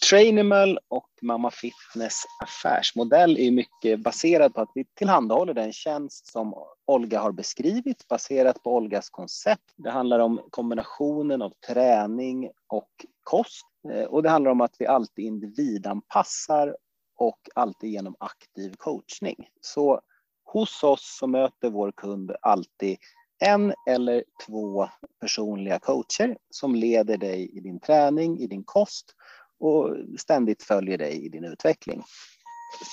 Trainimal 0.00 0.78
och 0.88 1.08
Mamma 1.22 1.50
Fitness 1.50 2.22
affärsmodell 2.42 3.38
är 3.38 3.50
mycket 3.50 4.00
baserad 4.00 4.54
på 4.54 4.60
att 4.60 4.70
vi 4.74 4.84
tillhandahåller 4.94 5.54
den 5.54 5.72
tjänst 5.72 6.32
som 6.32 6.54
Olga 6.86 7.20
har 7.20 7.32
beskrivit 7.32 8.08
baserat 8.08 8.62
på 8.62 8.74
Olgas 8.76 9.10
koncept. 9.10 9.72
Det 9.76 9.90
handlar 9.90 10.18
om 10.18 10.40
kombinationen 10.50 11.42
av 11.42 11.52
träning 11.68 12.50
och 12.66 12.90
kost 13.22 13.66
eh, 13.92 14.04
och 14.04 14.22
det 14.22 14.30
handlar 14.30 14.50
om 14.50 14.60
att 14.60 14.74
vi 14.78 14.86
alltid 14.86 15.24
individanpassar 15.24 16.76
och 17.16 17.38
alltid 17.54 17.90
genom 17.90 18.16
aktiv 18.20 18.74
coachning. 18.76 19.48
Så 19.60 20.00
hos 20.44 20.82
oss 20.82 21.16
så 21.18 21.26
möter 21.26 21.70
vår 21.70 21.92
kund 21.92 22.32
alltid 22.42 22.98
en 23.44 23.74
eller 23.88 24.24
två 24.46 24.88
personliga 25.20 25.78
coacher 25.78 26.36
som 26.50 26.74
leder 26.74 27.16
dig 27.16 27.50
i 27.56 27.60
din 27.60 27.80
träning, 27.80 28.38
i 28.38 28.46
din 28.46 28.64
kost 28.64 29.14
och 29.62 29.96
ständigt 30.18 30.62
följer 30.62 30.98
dig 30.98 31.24
i 31.24 31.28
din 31.28 31.44
utveckling. 31.44 32.02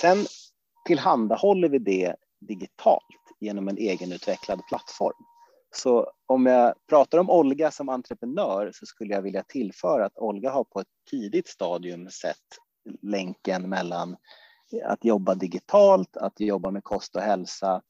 Sen 0.01 0.25
tillhandahåller 0.88 1.69
vi 1.69 1.79
det 1.79 2.15
digitalt 2.39 3.03
genom 3.39 3.67
en 3.67 3.77
egenutvecklad 3.77 4.62
plattform. 4.69 5.25
Så 5.75 6.12
om 6.25 6.45
jag 6.45 6.73
pratar 6.89 7.17
om 7.17 7.29
Olga 7.29 7.71
som 7.71 7.89
entreprenör 7.89 8.71
så 8.73 8.86
skulle 8.86 9.13
jag 9.13 9.21
vilja 9.21 9.43
tillföra 9.43 10.05
att 10.05 10.17
Olga 10.17 10.51
har 10.51 10.63
på 10.63 10.79
ett 10.79 10.88
tidigt 11.10 11.47
stadium 11.47 12.10
sett 12.10 12.36
länken 13.01 13.69
mellan 13.69 14.15
att 14.86 15.05
jobba 15.05 15.36
digitalt, 15.36 16.17
att 16.17 16.39
jobba 16.39 16.71
med 16.71 16.84
kost 16.84 17.15
och 17.15 17.21
hälsa 17.21 17.82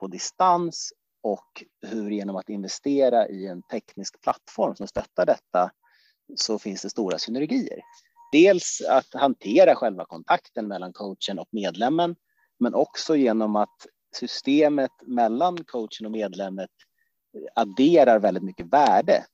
på 0.00 0.06
distans 0.06 0.92
och 1.22 1.64
hur 1.86 2.10
genom 2.10 2.36
att 2.36 2.48
investera 2.48 3.28
i 3.28 3.46
en 3.46 3.62
teknisk 3.62 4.20
plattform 4.20 4.76
som 4.76 4.86
stöttar 4.86 5.26
detta 5.26 5.70
så 6.36 6.58
finns 6.58 6.82
det 6.82 6.90
stora 6.90 7.18
synergier. 7.18 7.80
Dels 8.34 8.82
att 8.88 9.14
hantera 9.14 9.74
själva 9.74 10.04
kontakten 10.04 10.68
mellan 10.68 10.92
coachen 10.92 11.38
och 11.38 11.48
medlemmen, 11.50 12.16
men 12.60 12.74
också 12.74 13.16
genom 13.16 13.56
att 13.56 13.86
systemet 14.16 14.90
mellan 15.06 15.64
coachen 15.64 16.06
och 16.06 16.12
medlemmet 16.12 16.70
adderar 17.54 18.18
väldigt 18.18 18.42
mycket 18.42 18.66
värde. 18.66 19.24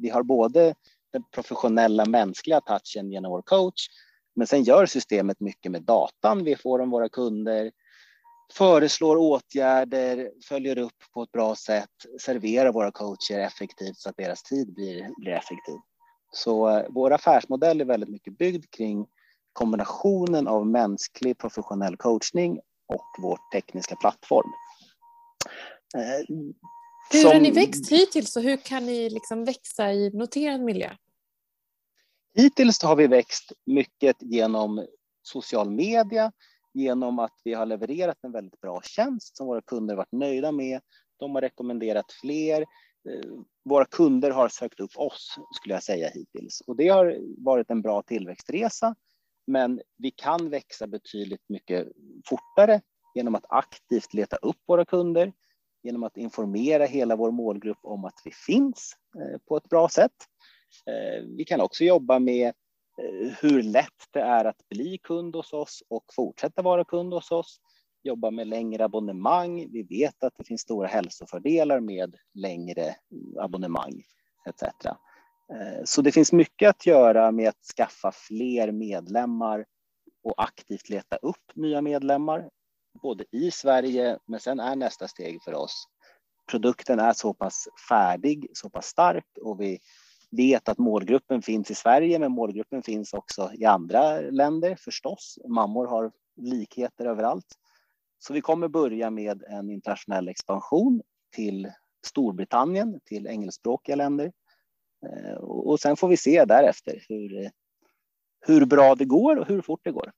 Vi 0.00 0.10
har 0.10 0.22
både 0.22 0.74
den 1.12 1.22
professionella 1.34 2.04
mänskliga 2.04 2.60
touchen 2.60 3.12
genom 3.12 3.30
vår 3.30 3.42
coach, 3.42 3.88
men 4.36 4.46
sen 4.46 4.62
gör 4.62 4.86
systemet 4.86 5.40
mycket 5.40 5.72
med 5.72 5.82
datan 5.82 6.44
vi 6.44 6.56
får 6.56 6.78
om 6.78 6.90
våra 6.90 7.08
kunder, 7.08 7.70
föreslår 8.52 9.16
åtgärder, 9.16 10.30
följer 10.48 10.78
upp 10.78 10.98
på 11.14 11.22
ett 11.22 11.32
bra 11.32 11.54
sätt, 11.54 11.90
serverar 12.20 12.72
våra 12.72 12.92
coacher 12.92 13.38
effektivt 13.38 13.96
så 13.96 14.08
att 14.10 14.16
deras 14.16 14.42
tid 14.42 14.74
blir, 14.74 15.10
blir 15.16 15.32
effektiv. 15.32 15.78
Så 16.32 16.68
eh, 16.68 16.86
vår 16.88 17.12
affärsmodell 17.12 17.80
är 17.80 17.84
väldigt 17.84 18.08
mycket 18.08 18.38
byggd 18.38 18.64
kring 18.70 19.06
kombinationen 19.52 20.48
av 20.48 20.66
mänsklig 20.66 21.38
professionell 21.38 21.96
coachning 21.96 22.60
och 22.86 23.06
vår 23.18 23.38
tekniska 23.52 23.96
plattform. 23.96 24.50
Eh, 25.96 26.36
hur 27.12 27.22
Som... 27.22 27.32
har 27.32 27.40
ni 27.40 27.50
växt 27.50 27.92
hittills 27.92 28.36
och 28.36 28.42
hur 28.42 28.56
kan 28.56 28.86
ni 28.86 29.10
liksom 29.10 29.44
växa 29.44 29.92
i 29.92 30.10
noterad 30.10 30.60
miljö? 30.60 30.90
Hittills 32.34 32.82
har 32.82 32.96
vi 32.96 33.06
växt 33.06 33.52
mycket 33.66 34.16
genom 34.20 34.86
social 35.22 35.70
media, 35.70 36.32
genom 36.74 37.18
att 37.18 37.40
vi 37.44 37.54
har 37.54 37.66
levererat 37.66 38.16
en 38.22 38.32
väldigt 38.32 38.60
bra 38.60 38.80
tjänst 38.82 39.36
som 39.36 39.46
våra 39.46 39.62
kunder 39.62 39.96
varit 39.96 40.12
nöjda 40.12 40.52
med. 40.52 40.80
De 41.16 41.34
har 41.34 41.40
rekommenderat 41.40 42.12
fler. 42.12 42.64
Eh, 43.08 43.30
våra 43.64 43.84
kunder 43.84 44.30
har 44.30 44.48
sökt 44.48 44.80
upp 44.80 44.96
oss, 44.96 45.38
skulle 45.54 45.74
jag 45.74 45.82
säga 45.82 46.08
hittills. 46.08 46.60
Och 46.60 46.76
det 46.76 46.88
har 46.88 47.16
varit 47.44 47.70
en 47.70 47.82
bra 47.82 48.02
tillväxtresa, 48.02 48.94
men 49.46 49.80
vi 49.96 50.10
kan 50.10 50.50
växa 50.50 50.86
betydligt 50.86 51.48
mycket 51.48 51.88
fortare 52.28 52.80
genom 53.14 53.34
att 53.34 53.44
aktivt 53.48 54.14
leta 54.14 54.36
upp 54.36 54.56
våra 54.66 54.84
kunder, 54.84 55.32
genom 55.82 56.02
att 56.02 56.16
informera 56.16 56.84
hela 56.84 57.16
vår 57.16 57.30
målgrupp 57.30 57.78
om 57.82 58.04
att 58.04 58.20
vi 58.24 58.30
finns 58.30 58.92
eh, 59.18 59.38
på 59.48 59.56
ett 59.56 59.68
bra 59.68 59.88
sätt. 59.88 60.16
Eh, 60.86 61.24
vi 61.36 61.44
kan 61.44 61.60
också 61.60 61.84
jobba 61.84 62.18
med 62.18 62.52
hur 63.40 63.62
lätt 63.62 64.06
det 64.12 64.20
är 64.20 64.44
att 64.44 64.68
bli 64.68 64.98
kund 64.98 65.36
hos 65.36 65.52
oss 65.52 65.82
och 65.88 66.04
fortsätta 66.16 66.62
vara 66.62 66.84
kund 66.84 67.14
hos 67.14 67.30
oss. 67.30 67.60
Jobba 68.02 68.30
med 68.30 68.46
längre 68.46 68.84
abonnemang. 68.84 69.68
Vi 69.72 69.82
vet 69.82 70.24
att 70.24 70.32
det 70.38 70.44
finns 70.44 70.60
stora 70.60 70.88
hälsofördelar 70.88 71.80
med 71.80 72.16
längre 72.34 72.96
abonnemang 73.38 74.02
etc. 74.46 74.62
Eh, 75.52 75.84
så 75.84 76.02
det 76.02 76.12
finns 76.12 76.32
mycket 76.32 76.70
att 76.70 76.86
göra 76.86 77.32
med 77.32 77.48
att 77.48 77.64
skaffa 77.76 78.12
fler 78.12 78.72
medlemmar 78.72 79.64
och 80.22 80.34
aktivt 80.42 80.88
leta 80.88 81.16
upp 81.16 81.54
nya 81.54 81.82
medlemmar 81.82 82.50
både 83.02 83.24
i 83.30 83.50
Sverige, 83.50 84.18
men 84.26 84.40
sen 84.40 84.60
är 84.60 84.76
nästa 84.76 85.08
steg 85.08 85.42
för 85.42 85.54
oss. 85.54 85.88
Produkten 86.50 86.98
är 86.98 87.12
så 87.12 87.34
pass 87.34 87.68
färdig, 87.88 88.50
så 88.52 88.70
pass 88.70 88.86
stark 88.86 89.26
och 89.42 89.60
vi 89.60 89.78
vet 90.30 90.68
att 90.68 90.78
målgruppen 90.78 91.42
finns 91.42 91.70
i 91.70 91.74
Sverige, 91.74 92.18
men 92.18 92.32
målgruppen 92.32 92.82
finns 92.82 93.14
också 93.14 93.50
i 93.54 93.64
andra 93.64 94.20
länder 94.20 94.76
förstås. 94.76 95.38
Mammor 95.48 95.86
har 95.86 96.12
likheter 96.36 97.06
överallt. 97.06 97.46
Så 98.18 98.32
vi 98.32 98.40
kommer 98.40 98.68
börja 98.68 99.10
med 99.10 99.42
en 99.42 99.70
internationell 99.70 100.28
expansion 100.28 101.02
till 101.34 101.72
Storbritannien, 102.06 103.00
till 103.04 103.26
engelskspråkiga 103.26 103.96
länder. 103.96 104.32
Eh, 105.06 105.34
och 105.42 105.80
sen 105.80 105.96
får 105.96 106.08
vi 106.08 106.16
se 106.16 106.44
därefter 106.44 107.04
hur, 107.08 107.50
hur 108.46 108.66
bra 108.66 108.94
det 108.94 109.04
går 109.04 109.36
och 109.36 109.46
hur 109.46 109.62
fort 109.62 109.80
det 109.84 109.92
går. 109.92 110.12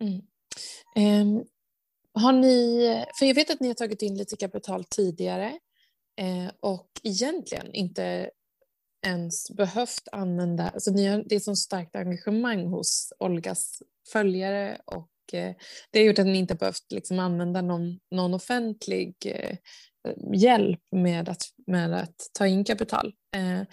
Mm. 0.00 0.22
Um, 0.96 1.44
har 2.14 2.32
ni, 2.32 3.04
för 3.18 3.26
jag 3.26 3.34
vet 3.34 3.50
att 3.50 3.60
ni 3.60 3.68
har 3.68 3.74
tagit 3.74 4.02
in 4.02 4.16
lite 4.16 4.36
kapital 4.36 4.84
tidigare 4.84 5.58
eh, 6.16 6.52
och 6.60 6.88
egentligen 7.02 7.74
inte 7.74 8.30
ens 9.06 9.50
behövt 9.50 10.08
använda, 10.12 10.68
alltså 10.68 10.90
ni 10.90 11.06
har, 11.06 11.24
det 11.26 11.34
är 11.34 11.40
så 11.40 11.56
starkt 11.56 11.96
engagemang 11.96 12.66
hos 12.66 13.12
Olgas 13.18 13.82
följare 14.12 14.80
och 14.84 15.10
Eh, 15.32 15.54
det 15.90 15.98
har 15.98 16.06
gjort 16.06 16.18
att 16.18 16.26
ni 16.26 16.38
inte 16.38 16.54
behövt 16.54 16.92
liksom 16.92 17.18
använda 17.18 17.62
någon, 17.62 18.00
någon 18.10 18.34
offentlig 18.34 19.14
eh, 19.26 19.56
hjälp 20.32 20.80
med 20.90 21.28
att, 21.28 21.42
med 21.66 21.94
att 21.94 22.16
ta 22.38 22.46
in 22.46 22.64
kapital. 22.64 23.14
Eh, 23.36 23.68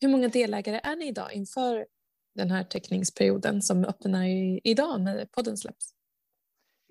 hur 0.00 0.08
många 0.08 0.28
delägare 0.28 0.80
är 0.82 0.96
ni 0.96 1.08
idag 1.08 1.32
inför 1.32 1.86
den 2.34 2.50
här 2.50 2.64
teckningsperioden 2.64 3.62
som 3.62 3.84
öppnar 3.84 4.24
i, 4.24 4.60
idag 4.64 5.00
när 5.00 5.24
podden 5.24 5.56
släpps? 5.56 5.92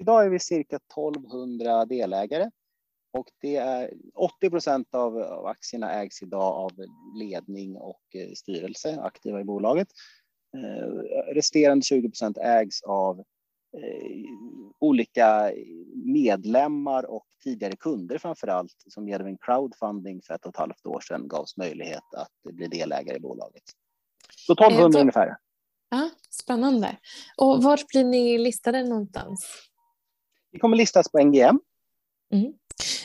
Idag 0.01 0.25
är 0.25 0.29
vi 0.29 0.39
cirka 0.39 0.75
1200 0.75 1.85
delägare 1.85 2.49
och 3.13 3.27
det 3.41 3.55
är 3.55 3.93
80 4.13 4.49
procent 4.49 4.95
av, 4.95 5.17
aktierna 5.45 5.93
ägs 5.93 6.21
idag 6.21 6.53
av 6.53 6.71
ledning 7.19 7.77
och 7.77 8.01
styrelse 8.35 8.99
aktiva 9.01 9.41
i 9.41 9.43
bolaget. 9.43 9.87
Resterande 11.33 11.85
20 11.85 12.09
procent 12.09 12.37
ägs 12.37 12.81
av 12.83 13.23
olika 14.79 15.51
medlemmar 16.05 17.03
och 17.05 17.25
tidigare 17.43 17.75
kunder 17.75 18.17
framför 18.17 18.47
allt 18.47 18.75
som 18.87 19.07
genom 19.07 19.27
en 19.27 19.37
crowdfunding 19.37 20.21
för 20.21 20.33
ett 20.33 20.45
och 20.45 20.49
ett 20.49 20.59
halvt 20.59 20.85
år 20.85 20.99
sedan 20.99 21.27
gavs 21.27 21.57
möjlighet 21.57 22.03
att 22.15 22.53
bli 22.53 22.67
delägare 22.67 23.17
i 23.17 23.19
bolaget. 23.19 23.63
Så 24.35 24.53
1200 24.53 24.99
eh, 24.99 25.01
ungefär. 25.01 25.37
Ja, 25.89 26.09
spännande. 26.29 26.97
Och 27.37 27.63
var 27.63 27.79
blir 27.91 28.03
ni 28.03 28.37
listade 28.37 28.83
någonstans? 28.83 29.45
Vi 30.51 30.59
kommer 30.59 30.77
listas 30.77 31.11
på 31.11 31.19
NGM. 31.19 31.59
Mm. 32.33 32.53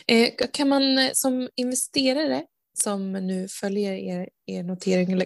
Eh, 0.07 0.49
kan 0.53 0.69
man 0.69 0.99
eh, 0.99 1.11
som 1.13 1.49
investerare 1.57 2.45
som 2.79 3.13
nu 3.13 3.49
följer 3.49 3.93
er, 3.93 4.29
er 4.47 4.63
notering 4.63 5.23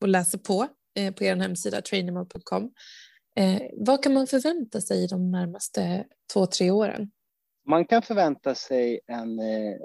och 0.00 0.08
läser 0.08 0.38
på 0.38 0.66
eh, 0.98 1.14
på 1.14 1.24
er 1.24 1.36
hemsida 1.36 1.82
trainable.com, 1.82 2.70
eh, 3.36 3.62
vad 3.72 4.02
kan 4.02 4.12
man 4.12 4.26
förvänta 4.26 4.80
sig 4.80 5.08
de 5.08 5.30
närmaste 5.30 6.04
två, 6.32 6.46
tre 6.46 6.70
åren? 6.70 7.10
Man 7.66 7.84
kan 7.84 8.02
förvänta 8.02 8.54
sig 8.54 9.00
en, 9.06 9.38
eh, 9.38 9.76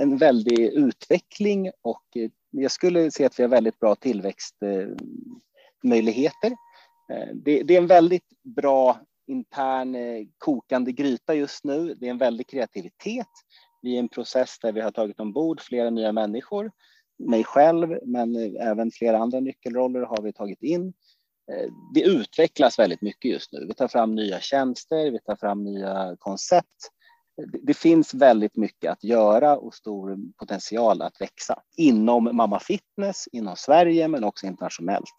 en 0.00 0.16
väldig 0.16 0.60
utveckling 0.60 1.70
och 1.82 2.04
eh, 2.14 2.30
jag 2.50 2.70
skulle 2.70 3.10
säga 3.10 3.26
att 3.26 3.38
vi 3.38 3.42
har 3.42 3.50
väldigt 3.50 3.80
bra 3.80 3.94
tillväxtmöjligheter. 3.94 6.50
Eh, 7.12 7.28
det, 7.34 7.62
det 7.62 7.74
är 7.74 7.78
en 7.78 7.86
väldigt 7.86 8.28
bra 8.42 9.00
intern 9.26 9.96
kokande 10.38 10.92
gryta 10.92 11.34
just 11.34 11.64
nu. 11.64 11.94
Det 11.94 12.06
är 12.06 12.10
en 12.10 12.18
väldig 12.18 12.46
kreativitet. 12.46 13.28
Vi 13.82 13.90
är 13.90 13.94
i 13.94 13.98
en 13.98 14.08
process 14.08 14.58
där 14.62 14.72
vi 14.72 14.80
har 14.80 14.90
tagit 14.90 15.20
ombord 15.20 15.60
flera 15.60 15.90
nya 15.90 16.12
människor. 16.12 16.70
Mig 17.18 17.44
själv, 17.44 17.98
men 18.04 18.56
även 18.56 18.90
flera 18.90 19.18
andra 19.18 19.40
nyckelroller 19.40 20.00
har 20.00 20.22
vi 20.22 20.32
tagit 20.32 20.62
in. 20.62 20.92
Eh, 21.52 21.70
det 21.94 22.02
utvecklas 22.02 22.78
väldigt 22.78 23.02
mycket 23.02 23.30
just 23.30 23.52
nu. 23.52 23.66
Vi 23.66 23.74
tar 23.74 23.88
fram 23.88 24.14
nya 24.14 24.40
tjänster, 24.40 25.10
vi 25.10 25.18
tar 25.20 25.36
fram 25.36 25.64
nya 25.64 26.16
koncept. 26.18 26.90
Det 27.62 27.74
finns 27.74 28.14
väldigt 28.14 28.56
mycket 28.56 28.92
att 28.92 29.04
göra 29.04 29.56
och 29.56 29.74
stor 29.74 30.18
potential 30.38 31.02
att 31.02 31.20
växa 31.20 31.62
inom 31.76 32.24
Mamma 32.32 32.60
Fitness, 32.60 33.28
inom 33.32 33.56
Sverige, 33.56 34.08
men 34.08 34.24
också 34.24 34.46
internationellt. 34.46 35.14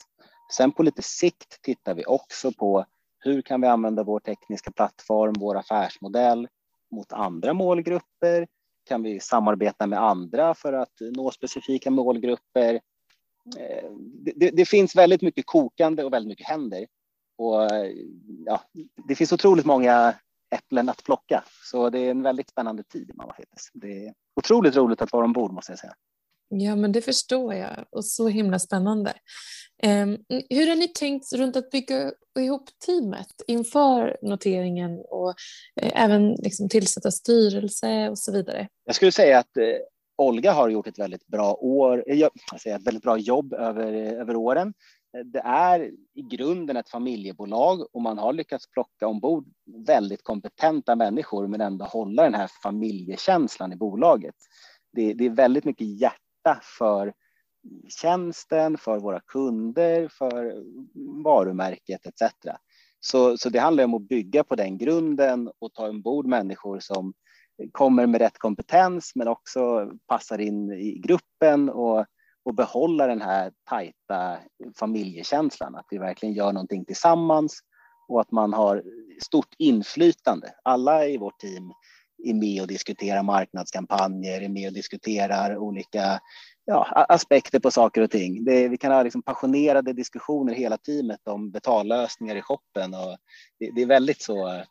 Sen 0.53 0.71
på 0.71 0.83
lite 0.83 1.01
sikt 1.01 1.61
tittar 1.61 1.93
vi 1.93 2.05
också 2.05 2.51
på 2.51 2.85
hur 3.19 3.41
kan 3.41 3.61
vi 3.61 3.67
använda 3.67 4.03
vår 4.03 4.19
tekniska 4.19 4.71
plattform, 4.71 5.33
vår 5.39 5.57
affärsmodell 5.57 6.47
mot 6.91 7.13
andra 7.13 7.53
målgrupper? 7.53 8.47
Kan 8.85 9.03
vi 9.03 9.19
samarbeta 9.19 9.87
med 9.87 10.03
andra 10.03 10.53
för 10.53 10.73
att 10.73 10.93
nå 11.15 11.31
specifika 11.31 11.91
målgrupper? 11.91 12.79
Eh, 13.57 13.89
det, 14.35 14.49
det 14.49 14.65
finns 14.65 14.95
väldigt 14.95 15.21
mycket 15.21 15.45
kokande 15.45 16.03
och 16.03 16.13
väldigt 16.13 16.29
mycket 16.29 16.47
händer. 16.47 16.87
Och 17.37 17.69
ja, 18.45 18.61
det 19.07 19.15
finns 19.15 19.33
otroligt 19.33 19.65
många 19.65 20.15
äpplen 20.55 20.89
att 20.89 21.03
plocka, 21.03 21.43
så 21.71 21.89
det 21.89 21.99
är 21.99 22.11
en 22.11 22.23
väldigt 22.23 22.49
spännande 22.49 22.83
tid 22.83 23.09
i 23.09 23.13
Mamma 23.13 23.33
Fitness. 23.33 23.69
Det 23.73 24.05
är 24.05 24.13
otroligt 24.35 24.75
roligt 24.75 25.01
att 25.01 25.11
vara 25.11 25.25
ombord 25.25 25.51
måste 25.51 25.71
jag 25.71 25.79
säga. 25.79 25.93
Ja, 26.49 26.75
men 26.75 26.91
det 26.91 27.01
förstår 27.01 27.53
jag 27.53 27.85
och 27.89 28.05
så 28.05 28.27
himla 28.27 28.59
spännande. 28.59 29.13
Um, 29.83 30.17
hur 30.49 30.67
har 30.67 30.75
ni 30.75 30.87
tänkt 30.87 31.33
runt 31.33 31.55
att 31.55 31.71
bygga 31.71 32.11
ihop 32.39 32.69
teamet 32.85 33.27
inför 33.47 34.17
noteringen 34.21 34.99
och 35.09 35.29
uh, 35.81 35.91
även 36.03 36.31
liksom 36.31 36.69
tillsätta 36.69 37.11
styrelse 37.11 38.09
och 38.09 38.19
så 38.19 38.31
vidare? 38.31 38.67
Jag 38.85 38.95
skulle 38.95 39.11
säga 39.11 39.39
att 39.39 39.57
uh, 39.57 39.63
Olga 40.17 40.51
har 40.51 40.69
gjort 40.69 40.87
ett 40.87 40.99
väldigt 40.99 41.27
bra 41.27 41.53
år, 41.53 42.03
eh, 42.07 42.15
jag 42.15 42.31
säga, 42.61 42.75
ett 42.75 42.87
väldigt 42.87 43.03
bra 43.03 43.17
jobb 43.17 43.53
över, 43.53 43.93
eh, 43.93 44.21
över 44.21 44.35
åren. 44.35 44.73
Eh, 45.17 45.25
det 45.25 45.39
är 45.39 45.91
i 46.13 46.21
grunden 46.21 46.77
ett 46.77 46.89
familjebolag 46.89 47.87
och 47.95 48.01
man 48.01 48.17
har 48.17 48.33
lyckats 48.33 48.69
plocka 48.69 49.07
ombord 49.07 49.45
väldigt 49.87 50.23
kompetenta 50.23 50.95
människor 50.95 51.47
men 51.47 51.61
ändå 51.61 51.85
hålla 51.85 52.23
den 52.23 52.33
här 52.33 52.49
familjekänslan 52.63 53.73
i 53.73 53.75
bolaget. 53.75 54.35
Det, 54.93 55.13
det 55.13 55.25
är 55.25 55.29
väldigt 55.29 55.65
mycket 55.65 55.99
hjärta 55.99 56.59
för 56.77 57.13
tjänsten, 57.89 58.77
för 58.77 58.99
våra 58.99 59.19
kunder, 59.19 60.07
för 60.07 60.63
varumärket 61.23 62.05
etc. 62.05 62.33
Så, 62.99 63.37
så 63.37 63.49
det 63.49 63.59
handlar 63.59 63.83
om 63.83 63.93
att 63.93 64.07
bygga 64.07 64.43
på 64.43 64.55
den 64.55 64.77
grunden 64.77 65.51
och 65.59 65.73
ta 65.73 65.89
ombord 65.89 66.25
människor 66.25 66.79
som 66.79 67.13
kommer 67.71 68.07
med 68.07 68.21
rätt 68.21 68.37
kompetens 68.37 69.11
men 69.15 69.27
också 69.27 69.91
passar 70.07 70.37
in 70.37 70.71
i 70.71 70.99
gruppen 70.99 71.69
och, 71.69 72.05
och 72.45 72.55
behålla 72.55 73.07
den 73.07 73.21
här 73.21 73.51
tajta 73.69 74.37
familjekänslan, 74.79 75.75
att 75.75 75.85
vi 75.89 75.97
verkligen 75.97 76.35
gör 76.35 76.53
någonting 76.53 76.85
tillsammans 76.85 77.59
och 78.07 78.21
att 78.21 78.31
man 78.31 78.53
har 78.53 78.83
stort 79.23 79.55
inflytande. 79.57 80.53
Alla 80.63 81.07
i 81.07 81.17
vårt 81.17 81.39
team 81.39 81.73
är 82.23 82.33
med 82.33 82.61
och 82.61 82.67
diskuterar 82.67 83.23
marknadskampanjer, 83.23 84.41
är 84.41 84.49
med 84.49 84.67
och 84.67 84.73
diskuterar 84.73 85.57
olika 85.57 86.19
ja, 86.65 87.05
aspekter 87.09 87.59
på 87.59 87.71
saker 87.71 88.01
och 88.01 88.11
ting. 88.11 88.45
Det, 88.45 88.67
vi 88.67 88.77
kan 88.77 88.91
ha 88.91 89.03
liksom 89.03 89.21
passionerade 89.23 89.93
diskussioner 89.93 90.53
hela 90.53 90.77
teamet 90.77 91.27
om 91.27 91.51
betallösningar 91.51 92.35
i 92.35 92.41
shoppen 92.41 92.93
och 92.93 93.17
det, 93.59 93.71
det 93.75 93.81
är 93.81 93.85
väldigt 93.85 94.21
så 94.21 94.63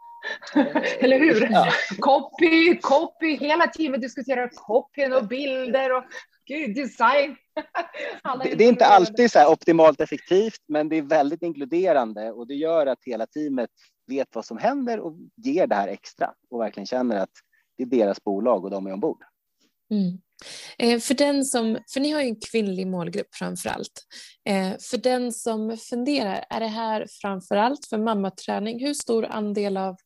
eller 1.00 1.18
hur? 1.18 1.48
Ja. 1.50 1.66
Copy, 1.98 2.76
copy, 2.80 3.36
hela 3.36 3.66
teamet 3.66 4.00
diskuterar 4.00 4.48
copyn 4.54 5.12
och 5.12 5.28
bilder 5.28 5.96
och 5.96 6.04
gud, 6.46 6.74
design. 6.74 7.36
det, 8.44 8.54
det, 8.54 8.64
är 8.64 8.68
inte 8.68 8.86
alltid 8.86 9.30
så 9.30 9.52
optimalt 9.52 10.00
effektivt, 10.00 10.60
men 10.68 10.88
det 10.88 10.96
är 10.96 11.02
väldigt 11.02 11.42
inkluderande 11.42 12.32
och 12.32 12.46
det 12.46 12.54
gör 12.54 12.86
att 12.86 13.04
hela 13.04 13.26
teamet 13.26 13.70
vet 14.06 14.28
vad 14.34 14.44
som 14.44 14.58
händer 14.58 15.00
och 15.00 15.16
ger 15.36 15.66
det 15.66 15.74
här 15.74 15.88
extra 15.88 16.32
och 16.50 16.60
verkligen 16.60 16.86
känner 16.86 17.16
att 17.16 17.30
det 17.76 17.82
är 17.82 17.86
deras 17.86 18.24
bolag 18.24 18.64
och 18.64 18.70
de 18.70 18.86
är 18.86 18.92
ombord. 18.92 19.24
Mm. 19.90 20.18
Eh, 20.78 21.00
för, 21.00 21.14
den 21.14 21.44
som, 21.44 21.78
för 21.92 22.00
ni 22.00 22.10
har 22.10 22.22
ju 22.22 22.28
en 22.28 22.40
kvinnlig 22.40 22.86
målgrupp 22.86 23.34
framför 23.34 23.68
allt. 23.68 24.06
Eh, 24.44 24.72
för 24.80 24.98
den 24.98 25.32
som 25.32 25.76
funderar, 25.76 26.44
är 26.50 26.60
det 26.60 26.66
här 26.66 27.06
framför 27.10 27.56
allt 27.56 27.86
för 27.86 27.98
mammaträning? 27.98 28.86
Hur 28.86 28.94
stor 28.94 29.24
andel 29.24 29.76
av 29.76 29.96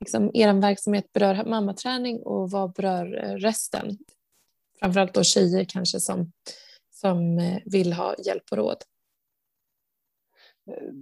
liksom, 0.00 0.30
er 0.34 0.60
verksamhet 0.60 1.12
berör 1.12 1.44
mammaträning 1.44 2.22
och 2.22 2.50
vad 2.50 2.72
berör 2.72 3.24
eh, 3.24 3.34
resten? 3.34 3.98
Framförallt 4.80 5.14
då 5.14 5.22
tjejer 5.22 5.64
kanske 5.64 6.00
som, 6.00 6.32
som 6.90 7.38
eh, 7.38 7.58
vill 7.64 7.92
ha 7.92 8.14
hjälp 8.26 8.44
och 8.50 8.56
råd. 8.56 8.82
Eh, 10.70 10.92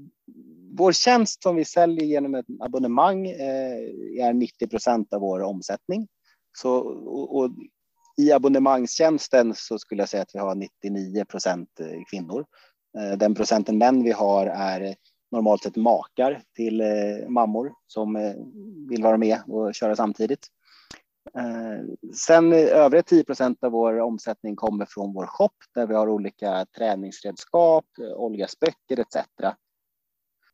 vår 0.73 0.93
tjänst 0.93 1.43
som 1.43 1.57
vi 1.57 1.65
säljer 1.65 2.05
genom 2.05 2.35
ett 2.35 2.47
abonnemang 2.61 3.27
eh, 3.27 3.81
är 4.21 4.33
90 4.33 4.67
procent 4.69 5.13
av 5.13 5.21
vår 5.21 5.41
omsättning. 5.43 6.09
Så, 6.59 6.79
och, 6.89 7.37
och 7.37 7.51
i 8.17 8.33
abonnemangstjänsten 8.33 9.55
så 9.55 9.79
skulle 9.79 10.03
jag 10.03 10.09
säga 10.09 10.23
att 10.23 10.35
vi 10.35 10.39
har 10.39 10.55
99 10.55 11.25
procent 11.25 11.81
eh, 11.81 11.87
kvinnor. 12.11 12.45
Eh, 12.99 13.19
den 13.19 13.35
procenten 13.35 13.79
män 13.79 14.03
vi 14.03 14.13
har 14.13 14.47
är 14.47 14.81
eh, 14.81 14.95
normalt 15.31 15.63
sett 15.63 15.77
makar 15.77 16.43
till 16.57 16.83
mammor 17.29 17.73
som 17.87 18.35
vill 18.89 19.03
vara 19.03 19.17
med 19.17 19.39
och 19.47 19.75
köra 19.75 19.97
samtidigt. 19.97 20.47
Sen 22.15 22.53
övriga 22.53 23.03
10 23.03 23.25
procent 23.25 23.65
av 23.65 23.73
vår 23.73 24.01
omsättning 24.01 24.57
kommer 24.57 24.87
från 24.87 25.15
vår 25.15 25.27
shop 25.27 25.51
där 25.75 25.87
vi 25.87 25.95
har 25.95 26.09
olika 26.09 26.67
träningsredskap, 26.77 27.85
Olgas 28.17 28.59
böcker 28.61 29.01
etc. 29.01 29.17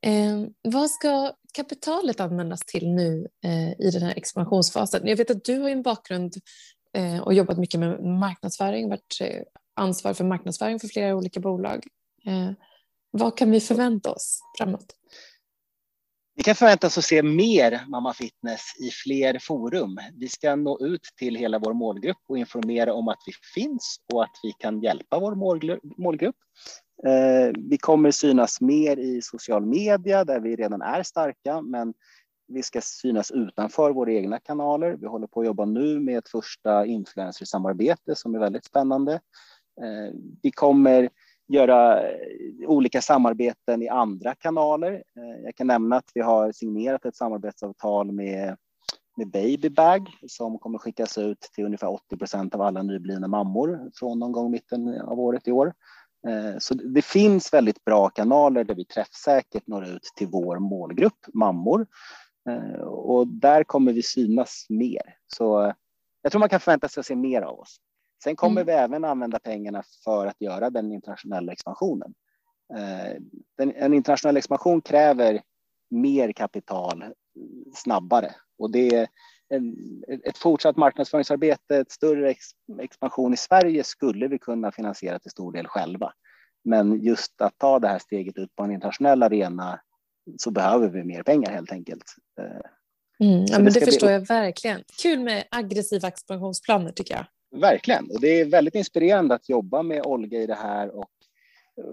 Eh, 0.07 0.27
ehm, 0.27 0.49
vad 0.63 0.91
ska 0.91 1.33
kapitalet 1.55 2.21
användas 2.21 2.61
till 2.61 2.89
nu 2.89 3.29
eh, 3.45 3.87
i 3.87 3.91
den 3.93 4.03
här 4.03 4.15
expansionsfasen? 4.17 5.07
Jag 5.07 5.17
vet 5.17 5.31
att 5.31 5.45
du 5.45 5.59
har 5.61 5.69
en 5.69 5.83
bakgrund 5.83 6.35
Eh, 6.95 7.21
och 7.21 7.35
jobbat 7.35 7.59
mycket 7.59 7.81
med 7.81 8.05
marknadsföring, 8.05 8.89
varit 8.89 9.19
eh, 9.21 9.43
ansvarig 9.75 10.17
för 10.17 10.25
marknadsföring 10.25 10.81
för 10.81 10.89
flera 10.89 11.17
olika 11.17 11.41
bolag. 11.41 11.87
Eh, 12.27 12.51
vad 13.11 13.37
kan 13.37 13.51
vi 13.51 13.61
förvänta 13.61 14.11
oss 14.11 14.41
framåt? 14.59 14.87
Vi 16.35 16.43
kan 16.43 16.55
förvänta 16.55 16.87
oss 16.87 16.99
att 16.99 17.05
se 17.05 17.23
mer 17.23 17.85
Mamma 17.89 18.15
Fitness 18.15 18.61
i 18.81 18.91
fler 18.91 19.39
forum. 19.39 19.99
Vi 20.15 20.29
ska 20.29 20.57
nå 20.57 20.79
ut 20.81 21.03
till 21.17 21.37
hela 21.37 21.59
vår 21.59 21.73
målgrupp 21.73 22.17
och 22.29 22.39
informera 22.39 22.95
om 22.95 23.09
att 23.09 23.19
vi 23.27 23.33
finns 23.55 24.01
och 24.13 24.23
att 24.23 24.41
vi 24.43 24.53
kan 24.59 24.81
hjälpa 24.81 25.19
vår 25.19 25.35
målgrupp. 26.03 26.37
Eh, 27.07 27.53
vi 27.71 27.79
kommer 27.79 28.11
synas 28.11 28.61
mer 28.61 28.97
i 28.97 29.23
social 29.23 29.67
media 29.67 30.25
där 30.25 30.41
vi 30.41 30.57
redan 30.57 30.83
är 30.83 31.03
starka, 31.03 31.63
men 31.63 31.95
vi 32.53 32.63
ska 32.63 32.81
synas 32.81 33.31
utanför 33.31 33.91
våra 33.91 34.13
egna 34.13 34.39
kanaler. 34.39 34.97
Vi 35.01 35.07
håller 35.07 35.27
på 35.27 35.41
att 35.41 35.47
jobba 35.47 35.65
nu 35.65 36.01
med 36.01 36.19
ett 36.19 36.29
första 36.29 36.87
influencersamarbete 36.87 38.15
som 38.15 38.35
är 38.35 38.39
väldigt 38.39 38.65
spännande. 38.65 39.21
Eh, 39.81 40.15
vi 40.43 40.51
kommer 40.51 41.09
göra 41.49 42.11
eh, 42.11 42.17
olika 42.67 43.01
samarbeten 43.01 43.83
i 43.83 43.89
andra 43.89 44.35
kanaler. 44.35 44.93
Eh, 44.93 45.45
jag 45.45 45.55
kan 45.55 45.67
nämna 45.67 45.97
att 45.97 46.11
vi 46.15 46.21
har 46.21 46.53
signerat 46.53 47.05
ett 47.05 47.17
samarbetsavtal 47.17 48.13
med, 48.13 48.57
med 49.17 49.31
Babybag 49.31 50.09
som 50.29 50.59
kommer 50.59 50.79
skickas 50.79 51.19
ut 51.19 51.41
till 51.41 51.65
ungefär 51.65 51.91
80 51.91 52.17
procent 52.17 52.55
av 52.55 52.63
alla 52.63 52.83
nyblivna 52.83 53.29
mammor 53.29 53.91
från 53.95 54.19
någon 54.19 54.33
gång 54.33 54.51
mitten 54.51 55.01
av 55.01 55.21
året 55.21 55.49
i 55.49 55.53
år. 55.53 55.73
Så 56.59 56.75
det 56.75 57.03
finns 57.03 57.53
väldigt 57.53 57.85
bra 57.85 58.09
kanaler 58.09 58.65
där 58.65 58.75
vi 58.75 58.85
träffsäkert 58.85 59.67
når 59.67 59.85
ut 59.85 60.03
till 60.17 60.27
vår 60.27 60.59
målgrupp, 60.59 61.27
mammor. 61.35 61.87
Eh, 62.51 62.83
och 62.83 63.27
där 63.27 63.65
kommer 63.65 63.93
vi 63.93 64.03
synas 64.03 64.67
mer. 64.69 65.17
Så 65.27 65.73
jag 66.23 66.33
tror 66.33 66.41
man 66.41 66.49
kan 66.49 66.61
förvänta 66.61 66.89
sig 66.89 67.01
att 67.01 67.07
se 67.07 67.17
mer 67.17 67.43
av 67.43 67.61
oss. 67.61 67.77
Sen 68.25 68.37
kommer 68.37 68.63
mm. 68.63 68.67
vi 68.67 68.73
även 68.83 69.05
använda 69.05 69.39
pengarna 69.39 69.83
för 70.05 70.27
att 70.27 70.41
göra 70.41 70.71
den 70.71 70.93
internationella 70.93 71.53
expansionen. 71.53 72.15
Eh, 72.75 73.23
den, 73.59 73.73
en 73.77 73.95
internationell 73.95 74.37
expansion 74.37 74.81
kräver 74.81 75.43
mer 75.91 76.33
kapital 76.33 77.05
snabbare 77.75 78.35
och 78.59 78.71
det 78.71 78.95
är 78.95 79.09
en, 79.49 79.77
ett 80.25 80.39
fortsatt 80.39 80.77
marknadsföringsarbete, 80.77 81.77
ett 81.77 81.91
större 81.91 82.31
ex, 82.31 82.45
expansion 82.81 83.35
i 83.35 83.37
Sverige 83.37 83.85
skulle 83.85 84.29
vi 84.29 84.39
kunna 84.39 84.73
finansiera 84.73 85.19
till 85.19 85.31
stor 85.31 85.53
del 85.53 85.67
själva. 85.67 86.13
Men 86.65 87.01
just 87.01 87.41
att 87.41 87.59
ta 87.59 87.79
det 87.79 87.89
här 87.89 87.99
steget 87.99 88.39
ut 88.39 88.57
på 88.57 88.63
en 88.63 88.71
internationell 88.71 89.23
arena 89.23 89.81
så 90.39 90.51
behöver 90.51 90.89
vi 90.89 91.05
mer 91.05 91.23
pengar 91.23 91.53
helt 91.53 91.73
enkelt. 91.73 92.05
Eh, 92.41 93.27
mm, 93.29 93.45
ja, 93.45 93.59
men 93.59 93.65
det, 93.65 93.81
det 93.81 93.87
förstår 93.87 94.07
bli... 94.07 94.15
jag 94.15 94.27
verkligen. 94.27 94.85
Kul 95.03 95.21
med 95.21 95.45
aggressiva 95.51 96.09
expansionsplaner 96.09 96.93
tycker 96.93 97.15
jag. 97.15 97.27
Verkligen, 97.61 98.11
och 98.11 98.21
det 98.21 98.41
är 98.41 98.45
väldigt 98.45 98.75
inspirerande 98.75 99.35
att 99.35 99.49
jobba 99.49 99.83
med 99.83 100.07
Olga 100.07 100.39
i 100.39 100.47
det 100.47 100.55
här 100.55 100.97
och 100.97 101.11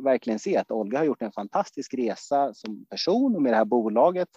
verkligen 0.04 0.40
se 0.40 0.58
att 0.58 0.72
Olga 0.72 0.98
har 0.98 1.06
gjort 1.06 1.22
en 1.22 1.32
fantastisk 1.32 1.94
resa 1.94 2.54
som 2.54 2.86
person 2.86 3.36
och 3.36 3.42
med 3.42 3.54
det 3.54 3.58
här 3.58 3.66
bolaget. 3.66 4.30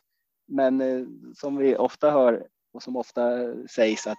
Men 0.48 0.80
eh, 0.80 1.06
som 1.34 1.56
vi 1.56 1.76
ofta 1.76 2.10
hör 2.10 2.46
och 2.72 2.82
som 2.82 2.96
ofta 2.96 3.22
sägs 3.66 4.06
att 4.06 4.18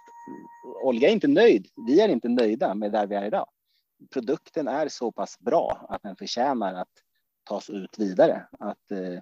Olga 0.82 1.08
är 1.08 1.12
inte 1.12 1.28
nöjd. 1.28 1.66
Vi 1.86 2.00
är 2.00 2.08
inte 2.08 2.28
nöjda 2.28 2.74
med 2.74 2.92
där 2.92 3.06
vi 3.06 3.14
är 3.14 3.24
idag. 3.24 3.46
Produkten 4.12 4.68
är 4.68 4.88
så 4.88 5.12
pass 5.12 5.38
bra 5.38 5.86
att 5.88 6.02
den 6.02 6.16
förtjänar 6.16 6.74
att 6.74 6.88
tas 7.44 7.70
ut 7.70 7.98
vidare. 7.98 8.46
Att 8.58 8.90
eh, 8.90 9.20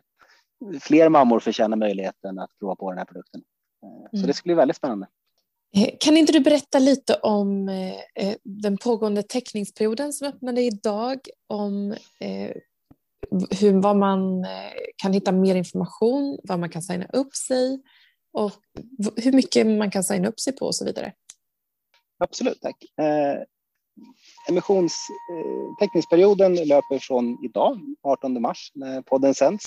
fler 0.80 1.08
mammor 1.08 1.40
förtjänar 1.40 1.76
möjligheten 1.76 2.38
att 2.38 2.58
prova 2.58 2.76
på 2.76 2.90
den 2.90 2.98
här 2.98 3.04
produkten. 3.04 3.42
Eh, 3.84 4.10
så 4.10 4.16
mm. 4.16 4.26
det 4.26 4.34
ska 4.34 4.46
bli 4.46 4.54
väldigt 4.54 4.76
spännande. 4.76 5.06
Eh, 5.76 5.88
kan 6.00 6.16
inte 6.16 6.32
du 6.32 6.40
berätta 6.40 6.78
lite 6.78 7.14
om 7.14 7.68
eh, 7.68 8.34
den 8.42 8.78
pågående 8.78 9.22
teckningsperioden 9.22 10.12
som 10.12 10.28
öppnade 10.28 10.62
idag? 10.62 11.18
Om 11.46 11.94
hur, 13.60 13.82
vad 13.82 13.96
man 13.96 14.46
kan 14.96 15.12
hitta 15.12 15.32
mer 15.32 15.54
information, 15.54 16.38
vad 16.42 16.58
man 16.58 16.70
kan 16.70 16.82
signa 16.82 17.06
upp 17.12 17.34
sig 17.34 17.82
och 18.32 18.52
hur 19.16 19.32
mycket 19.32 19.66
man 19.66 19.90
kan 19.90 20.04
signa 20.04 20.28
upp 20.28 20.40
sig 20.40 20.56
på 20.56 20.66
och 20.66 20.74
så 20.74 20.84
vidare. 20.84 21.12
Absolut, 22.18 22.60
tack. 22.60 22.76
Eh, 23.00 23.42
emissionsteckningsperioden 24.48 26.54
löper 26.54 26.98
från 26.98 27.44
idag, 27.44 27.80
18 28.02 28.42
mars, 28.42 28.72
när 28.74 29.02
podden 29.02 29.34
sänds. 29.34 29.64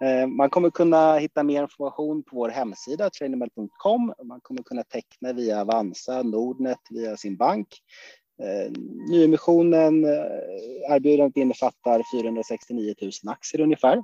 Eh, 0.00 0.26
man 0.26 0.50
kommer 0.50 0.70
kunna 0.70 1.16
hitta 1.16 1.42
mer 1.42 1.62
information 1.62 2.22
på 2.22 2.36
vår 2.36 2.48
hemsida 2.48 3.10
trainermel.com. 3.10 4.14
Man 4.24 4.40
kommer 4.40 4.62
kunna 4.62 4.82
teckna 4.82 5.32
via 5.32 5.60
Avanza, 5.60 6.22
Nordnet, 6.22 6.78
via 6.90 7.16
sin 7.16 7.36
bank. 7.36 7.68
Eh, 8.42 8.72
nyemissionen, 9.10 10.04
eh, 10.04 10.90
erbjudandet 10.90 11.36
innefattar 11.36 12.02
469 12.12 12.94
000 13.02 13.10
aktier 13.26 13.60
ungefär. 13.60 14.02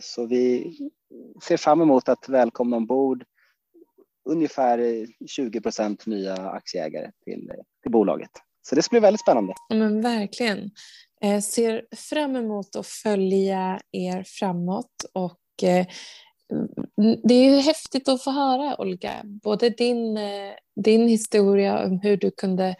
Så 0.00 0.26
vi 0.26 0.76
ser 1.42 1.56
fram 1.56 1.80
emot 1.80 2.08
att 2.08 2.28
välkomna 2.28 2.76
ombord 2.76 3.24
ungefär 4.28 5.06
20 5.26 5.60
procent 5.60 6.06
nya 6.06 6.34
aktieägare 6.34 7.10
till, 7.24 7.50
till 7.82 7.92
bolaget. 7.92 8.30
Så 8.62 8.74
det 8.74 8.82
ska 8.82 8.94
bli 8.94 9.00
väldigt 9.00 9.20
spännande. 9.20 9.54
Men 9.74 10.02
verkligen. 10.02 10.70
Jag 11.20 11.44
ser 11.44 11.86
fram 11.96 12.36
emot 12.36 12.76
att 12.76 12.86
följa 12.86 13.80
er 13.92 14.24
framåt 14.26 15.04
och 15.12 15.62
eh, 15.62 15.86
mm, 16.52 17.20
det 17.24 17.34
är 17.34 17.50
ju 17.50 17.56
häftigt 17.56 18.08
att 18.08 18.24
få 18.24 18.30
höra, 18.30 18.80
Olga, 18.80 19.22
både 19.24 19.70
din, 19.70 20.16
eh, 20.16 20.52
din 20.84 21.08
historia 21.08 21.86
om 21.86 22.00
hur 22.00 22.16
du 22.16 22.30
kunde 22.30 22.76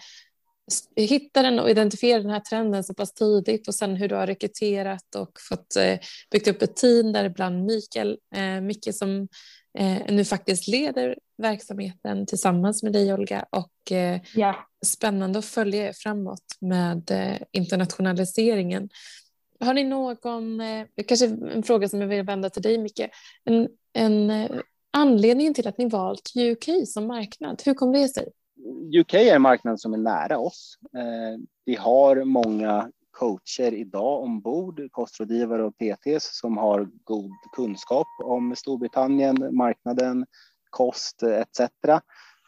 hitta 0.97 1.43
den 1.43 1.59
och 1.59 1.71
identifiera 1.71 2.23
den 2.23 2.31
här 2.31 2.41
trenden 2.41 2.85
så 2.85 2.95
pass 2.95 3.15
tidigt 3.15 3.69
och 3.69 3.75
sen 3.75 3.97
hur 3.97 4.09
du 4.09 4.15
har 4.15 4.27
rekryterat 4.27 5.15
och 5.15 5.31
fått 5.49 5.77
byggt 6.31 6.49
upp 6.49 6.63
ett 6.63 6.77
team 6.77 7.13
däribland 7.13 7.65
Mikael, 7.65 8.19
Micke 8.63 8.95
som 8.95 9.29
eh, 9.77 10.15
nu 10.15 10.25
faktiskt 10.25 10.69
leder 10.69 11.19
verksamheten 11.39 12.27
tillsammans 12.27 12.83
med 12.83 12.93
dig 12.93 13.15
Olga 13.15 13.47
och 13.51 13.93
eh, 13.93 14.21
ja. 14.35 14.67
spännande 14.87 15.39
att 15.39 15.45
följa 15.45 15.89
er 15.89 15.93
framåt 15.93 16.45
med 16.61 17.11
eh, 17.11 17.37
internationaliseringen. 17.53 18.89
Har 19.61 19.75
ni 19.75 19.85
någon, 19.85 20.61
kanske 21.07 21.27
en 21.27 21.63
fråga 21.63 21.89
som 21.89 22.01
jag 22.01 22.09
vill 22.09 22.23
vända 22.23 22.51
till 22.51 22.63
dig 22.63 22.79
Micke, 22.79 23.01
en, 23.45 23.69
en 23.93 24.31
eh, 24.31 24.51
anledning 24.91 25.55
till 25.55 25.69
att 25.69 25.79
ni 25.79 25.89
valt 25.89 26.33
UK 26.37 26.89
som 26.89 27.07
marknad, 27.07 27.63
hur 27.65 27.75
kom 27.75 27.93
det 27.93 28.09
sig? 28.09 28.29
UK 29.01 29.15
är 29.15 29.35
en 29.35 29.43
marknad 29.43 29.81
som 29.81 29.95
är 29.95 29.99
nära 29.99 30.39
oss. 30.39 30.79
Vi 31.65 31.75
har 31.77 32.25
många 32.25 32.91
coacher 33.19 33.75
idag 33.75 34.23
ombord, 34.23 34.89
kostrådgivare 34.91 35.65
och 35.65 35.75
PTs 35.79 36.39
som 36.39 36.57
har 36.57 36.89
god 37.05 37.33
kunskap 37.57 38.07
om 38.25 38.57
Storbritannien, 38.57 39.57
marknaden, 39.57 40.27
kost 40.71 41.23
etc. 41.23 41.61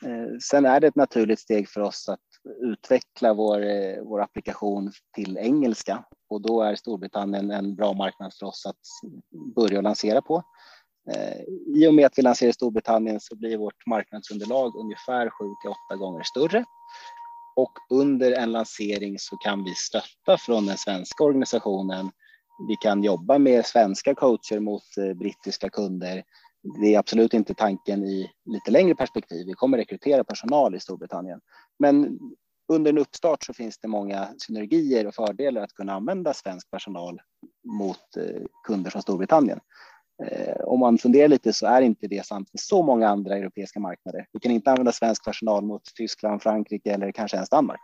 Eh, 0.04 0.38
sen 0.42 0.66
är 0.66 0.80
det 0.80 0.86
ett 0.86 0.96
naturligt 0.96 1.40
steg 1.40 1.68
för 1.68 1.80
oss 1.80 2.08
att 2.08 2.20
utveckla 2.60 3.34
vår, 3.34 3.62
eh, 3.62 4.02
vår 4.02 4.20
applikation 4.20 4.92
till 5.14 5.38
engelska 5.38 6.04
och 6.28 6.42
då 6.42 6.62
är 6.62 6.74
Storbritannien 6.74 7.50
en 7.50 7.74
bra 7.74 7.92
marknad 7.92 8.34
för 8.38 8.46
oss 8.46 8.66
att 8.66 9.10
börja 9.54 9.80
lansera 9.80 10.22
på. 10.22 10.42
Eh, 11.10 11.40
I 11.76 11.88
och 11.88 11.94
med 11.94 12.06
att 12.06 12.18
vi 12.18 12.22
lanserar 12.22 12.50
i 12.50 12.52
Storbritannien 12.52 13.20
så 13.20 13.36
blir 13.36 13.56
vårt 13.56 13.86
marknadsunderlag 13.86 14.76
ungefär 14.76 15.30
7 15.30 15.44
till 15.62 15.70
8 15.70 15.96
gånger 15.96 16.22
större. 16.22 16.64
Och 17.58 17.72
under 17.90 18.32
en 18.32 18.52
lansering 18.52 19.18
så 19.18 19.36
kan 19.36 19.64
vi 19.64 19.74
stötta 19.74 20.38
från 20.38 20.66
den 20.66 20.78
svenska 20.78 21.24
organisationen. 21.24 22.10
Vi 22.68 22.76
kan 22.76 23.02
jobba 23.02 23.38
med 23.38 23.66
svenska 23.66 24.14
coacher 24.14 24.60
mot 24.60 24.82
eh, 24.98 25.14
brittiska 25.14 25.68
kunder. 25.68 26.24
Det 26.80 26.94
är 26.94 26.98
absolut 26.98 27.34
inte 27.34 27.54
tanken 27.54 28.04
i 28.04 28.30
lite 28.44 28.70
längre 28.70 28.94
perspektiv. 28.94 29.46
Vi 29.46 29.52
kommer 29.52 29.78
rekrytera 29.78 30.24
personal 30.24 30.74
i 30.74 30.80
Storbritannien. 30.80 31.40
Men 31.78 32.18
under 32.72 32.90
en 32.92 32.98
uppstart 32.98 33.44
så 33.44 33.54
finns 33.54 33.78
det 33.78 33.88
många 33.88 34.28
synergier 34.38 35.06
och 35.06 35.14
fördelar 35.14 35.62
att 35.62 35.74
kunna 35.74 35.92
använda 35.92 36.34
svensk 36.34 36.70
personal 36.70 37.20
mot 37.64 38.16
eh, 38.16 38.42
kunder 38.66 38.90
från 38.90 39.02
Storbritannien. 39.02 39.60
Eh, 40.26 40.56
om 40.64 40.80
man 40.80 40.98
funderar 40.98 41.28
lite 41.28 41.52
så 41.52 41.66
är 41.66 41.82
inte 41.82 42.06
det 42.06 42.26
sant 42.26 42.48
med 42.52 42.60
så 42.60 42.82
många 42.82 43.08
andra 43.08 43.36
europeiska 43.36 43.80
marknader. 43.80 44.26
Vi 44.32 44.40
kan 44.40 44.52
inte 44.52 44.70
använda 44.70 44.92
svensk 44.92 45.24
personal 45.24 45.64
mot 45.64 45.82
Tyskland, 45.94 46.42
Frankrike 46.42 46.92
eller 46.92 47.12
kanske 47.12 47.36
ens 47.36 47.50
Danmark. 47.50 47.80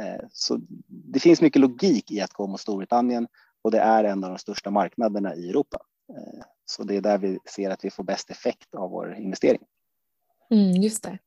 Eh, 0.00 0.26
så 0.32 0.60
det 0.86 1.20
finns 1.20 1.40
mycket 1.40 1.60
logik 1.60 2.10
i 2.10 2.20
att 2.20 2.32
gå 2.32 2.46
mot 2.46 2.60
Storbritannien 2.60 3.26
och 3.62 3.70
det 3.70 3.78
är 3.78 4.04
en 4.04 4.24
av 4.24 4.30
de 4.30 4.38
största 4.38 4.70
marknaderna 4.70 5.34
i 5.34 5.50
Europa. 5.50 5.78
Eh, 6.12 6.44
så 6.64 6.84
det 6.84 6.96
är 6.96 7.00
där 7.00 7.18
vi 7.18 7.38
ser 7.54 7.70
att 7.70 7.84
vi 7.84 7.90
får 7.90 8.04
bäst 8.04 8.30
effekt 8.30 8.74
av 8.74 8.90
vår 8.90 9.14
investering. 9.14 9.62
Mm, 10.50 10.82
just 10.82 11.02
det. 11.02 11.18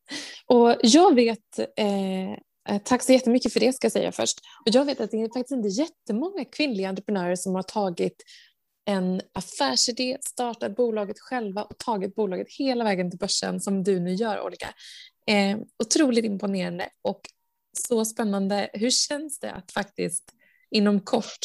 Och 0.46 0.76
jag 0.82 1.16
vet, 1.16 1.60
eh, 1.78 2.32
eh 2.32 2.38
tack 2.84 3.04
så 3.04 3.14
jättemycket 3.14 3.54
för 3.54 3.60
det 3.60 3.74
ska 3.74 3.86
jag 3.86 3.92
säga 3.92 4.12
först. 4.12 4.40
Och 4.66 4.76
jag 4.76 4.86
vet 4.86 5.02
att 5.02 5.12
det 5.12 5.22
är 5.22 5.26
faktiskt 5.26 5.52
inte 5.52 5.68
jättemånga 5.68 6.46
kvinnliga 6.46 6.90
entreprenörer 6.90 7.36
som 7.36 7.56
har 7.56 7.64
tagit 7.64 8.24
en 8.86 9.22
affärsidé, 9.34 10.18
startat 10.22 10.76
bolaget 10.76 11.20
själva 11.20 11.64
och 11.64 11.78
tagit 11.78 12.16
bolaget 12.16 12.48
hela 12.50 12.84
vägen 12.84 13.10
till 13.12 13.20
börsen 13.20 13.60
som 13.60 13.84
du 13.84 14.00
nu 14.00 14.14
gör, 14.14 14.42
Olga. 14.42 14.68
Eh, 15.28 15.58
otroligt 15.84 16.26
imponerande 16.26 16.90
och 17.02 17.22
så 17.88 18.06
spännande. 18.06 18.70
Hur 18.74 18.90
känns 18.90 19.40
det 19.40 19.52
att 19.52 19.72
faktiskt 19.72 20.34
inom 20.72 21.00
kort 21.00 21.40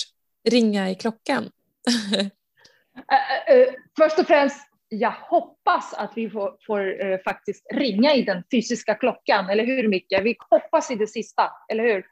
ringa 0.49 0.91
i 0.91 0.95
klockan? 0.95 1.45
uh, 1.45 2.21
uh, 3.57 3.75
först 3.99 4.19
och 4.19 4.27
främst, 4.27 4.61
jag 4.89 5.11
hoppas 5.11 5.95
att 5.95 6.13
vi 6.17 6.31
får, 6.31 6.57
får 6.67 7.05
uh, 7.05 7.19
faktiskt 7.25 7.67
ringa 7.75 8.15
i 8.15 8.23
den 8.23 8.43
fysiska 8.51 8.95
klockan, 8.95 9.51
eller 9.51 9.67
hur 9.67 9.89
Micke? 9.89 10.21
Vi 10.23 10.37
hoppas 10.51 10.91
i 10.91 10.95
det 10.95 11.07
sista, 11.07 11.51
eller 11.69 11.85
hur? 11.85 12.07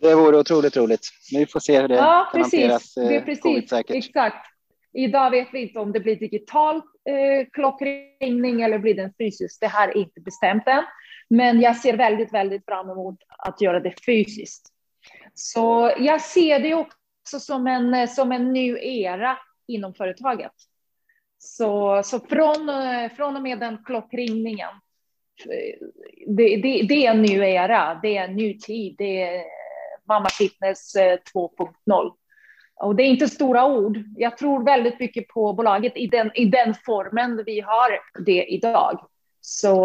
Det 0.00 0.14
vore 0.14 0.38
otroligt 0.38 0.76
roligt. 0.76 1.08
Vi 1.32 1.46
får 1.46 1.60
se 1.60 1.80
hur 1.80 1.88
det 1.88 1.94
ja, 1.94 2.28
kan 2.32 2.42
precis. 2.42 2.60
hanteras. 2.60 2.94
Det 2.94 3.16
är 3.16 3.20
precis. 3.20 3.72
Exakt. 3.72 4.51
Idag 4.92 5.30
vet 5.30 5.48
vi 5.52 5.62
inte 5.62 5.78
om 5.78 5.92
det 5.92 6.00
blir 6.00 6.16
digital 6.16 6.76
eh, 6.76 7.46
klockringning 7.52 8.62
eller 8.62 8.78
blir 8.78 8.94
den 8.94 9.12
fysisk. 9.18 9.60
Det 9.60 9.66
här 9.66 9.88
är 9.88 9.96
inte 9.96 10.20
bestämt 10.20 10.66
än, 10.66 10.84
men 11.28 11.60
jag 11.60 11.76
ser 11.76 11.96
väldigt, 11.96 12.34
väldigt 12.34 12.64
fram 12.64 12.90
emot 12.90 13.18
att 13.28 13.60
göra 13.60 13.80
det 13.80 14.04
fysiskt. 14.06 14.68
Så 15.34 15.92
jag 15.98 16.20
ser 16.20 16.60
det 16.60 16.74
också 16.74 17.40
som 17.40 17.66
en, 17.66 18.08
som 18.08 18.32
en 18.32 18.52
ny 18.52 18.78
era 18.78 19.38
inom 19.66 19.94
företaget. 19.94 20.52
Så, 21.38 22.02
så 22.04 22.20
från, 22.20 22.68
eh, 22.68 23.12
från 23.12 23.36
och 23.36 23.42
med 23.42 23.58
den 23.58 23.84
klockringningen, 23.84 24.70
eh, 25.44 25.86
det, 26.26 26.56
det, 26.56 26.82
det 26.88 27.06
är 27.06 27.10
en 27.10 27.22
ny 27.22 27.38
era, 27.38 28.00
det 28.02 28.16
är 28.16 28.24
en 28.24 28.36
ny 28.36 28.58
tid, 28.58 28.94
det 28.98 29.22
är 29.22 29.44
Mamma 30.08 30.28
Fitness 30.28 30.94
eh, 30.94 31.18
2.0. 31.34 32.12
Och 32.82 32.96
det 32.96 33.02
är 33.02 33.06
inte 33.06 33.28
stora 33.28 33.66
ord. 33.66 33.98
Jag 34.16 34.38
tror 34.38 34.64
väldigt 34.64 35.00
mycket 35.00 35.28
på 35.28 35.52
bolaget 35.52 35.96
i 35.96 36.06
den, 36.06 36.30
i 36.34 36.44
den 36.44 36.74
formen 36.86 37.42
vi 37.46 37.60
har 37.60 38.00
det 38.24 38.44
idag. 38.44 39.08
Så 39.40 39.76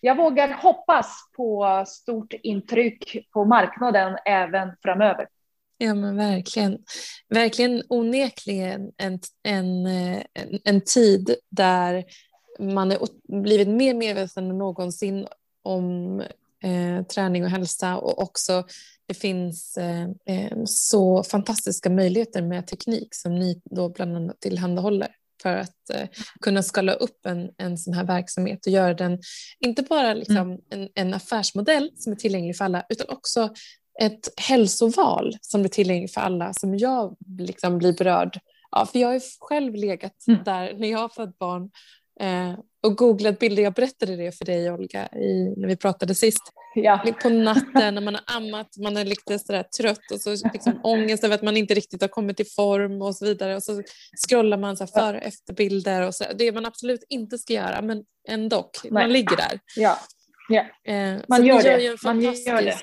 jag 0.00 0.16
vågar 0.16 0.52
hoppas 0.52 1.06
på 1.36 1.84
stort 1.86 2.32
intryck 2.42 3.30
på 3.32 3.44
marknaden 3.44 4.16
även 4.24 4.68
framöver. 4.82 5.28
Ja 5.78 5.94
men 5.94 6.16
verkligen. 6.16 6.78
Verkligen 7.28 7.82
onekligen 7.88 8.92
en, 8.96 9.18
en, 9.42 9.86
en, 9.86 10.60
en 10.64 10.80
tid 10.80 11.34
där 11.50 12.04
man 12.58 12.90
har 12.90 13.08
blivit 13.42 13.68
mer 13.68 13.94
medveten 13.94 14.50
än 14.50 14.58
någonsin 14.58 15.26
om 15.62 16.20
eh, 16.62 17.06
träning 17.06 17.44
och 17.44 17.50
hälsa 17.50 17.96
och 17.96 18.22
också 18.22 18.64
det 19.08 19.14
finns 19.14 19.76
eh, 19.76 20.08
eh, 20.26 20.58
så 20.64 21.22
fantastiska 21.22 21.90
möjligheter 21.90 22.42
med 22.42 22.66
teknik 22.66 23.14
som 23.14 23.34
ni 23.34 23.62
då 23.64 23.88
bland 23.88 24.16
annat 24.16 24.40
tillhandahåller 24.40 25.08
för 25.42 25.56
att 25.56 25.90
eh, 25.94 26.08
kunna 26.40 26.62
skala 26.62 26.92
upp 26.92 27.26
en, 27.26 27.50
en 27.58 27.78
sån 27.78 27.94
här 27.94 28.04
verksamhet 28.04 28.66
och 28.66 28.72
göra 28.72 28.94
den 28.94 29.18
inte 29.60 29.82
bara 29.82 30.14
liksom 30.14 30.36
mm. 30.36 30.60
en, 30.70 30.88
en 30.94 31.14
affärsmodell 31.14 31.90
som 31.96 32.12
är 32.12 32.16
tillgänglig 32.16 32.56
för 32.56 32.64
alla 32.64 32.84
utan 32.88 33.08
också 33.08 33.50
ett 34.00 34.28
hälsoval 34.36 35.36
som 35.40 35.64
är 35.64 35.68
tillgängligt 35.68 36.14
för 36.14 36.20
alla 36.20 36.52
som 36.54 36.78
jag 36.78 37.16
liksom 37.38 37.78
blir 37.78 37.92
berörd 37.92 38.40
av. 38.70 38.86
För 38.86 38.98
jag 38.98 39.08
har 39.08 39.22
själv 39.40 39.74
legat 39.74 40.26
mm. 40.28 40.44
där 40.44 40.74
när 40.78 40.90
jag 40.90 40.98
har 40.98 41.08
fött 41.08 41.38
barn 41.38 41.70
eh, 42.20 42.58
och 42.82 42.96
googlat 42.96 43.38
bilder. 43.38 43.62
Jag 43.62 43.72
berättade 43.72 44.16
det 44.16 44.38
för 44.38 44.44
dig 44.44 44.70
Olga 44.70 45.06
i, 45.06 45.54
när 45.56 45.68
vi 45.68 45.76
pratade 45.76 46.14
sist. 46.14 46.42
Ja. 46.74 47.14
På 47.22 47.28
natten 47.28 47.94
när 47.94 48.00
man 48.00 48.14
har 48.14 48.36
ammat, 48.36 48.76
man 48.76 48.96
är 48.96 49.04
lite 49.04 49.38
sådär 49.38 49.62
trött 49.62 50.10
och 50.12 50.20
så 50.20 50.30
liksom 50.30 50.80
ångest 50.84 51.24
över 51.24 51.34
att 51.34 51.42
man 51.42 51.56
inte 51.56 51.74
riktigt 51.74 52.00
har 52.00 52.08
kommit 52.08 52.40
i 52.40 52.44
form 52.44 53.02
och 53.02 53.16
så 53.16 53.24
vidare. 53.24 53.56
Och 53.56 53.62
så 53.62 53.82
scrollar 54.28 54.58
man 54.58 54.76
så 54.76 54.86
före 54.86 55.16
och 55.16 55.22
efterbilder 55.22 56.06
och 56.06 56.14
så. 56.14 56.24
Det 56.34 56.52
man 56.52 56.66
absolut 56.66 57.04
inte 57.08 57.38
ska 57.38 57.52
göra 57.52 57.82
men 57.82 58.04
ändå, 58.28 58.70
man 58.90 59.12
ligger 59.12 59.36
där. 59.36 59.60
Ja. 59.76 59.98
Ja. 60.48 60.92
Eh, 60.92 61.16
man, 61.28 61.46
gör 61.46 61.62
det. 61.62 61.82
Gör 61.82 61.98
man 62.04 62.20
gör 62.20 62.62
det. 62.62 62.78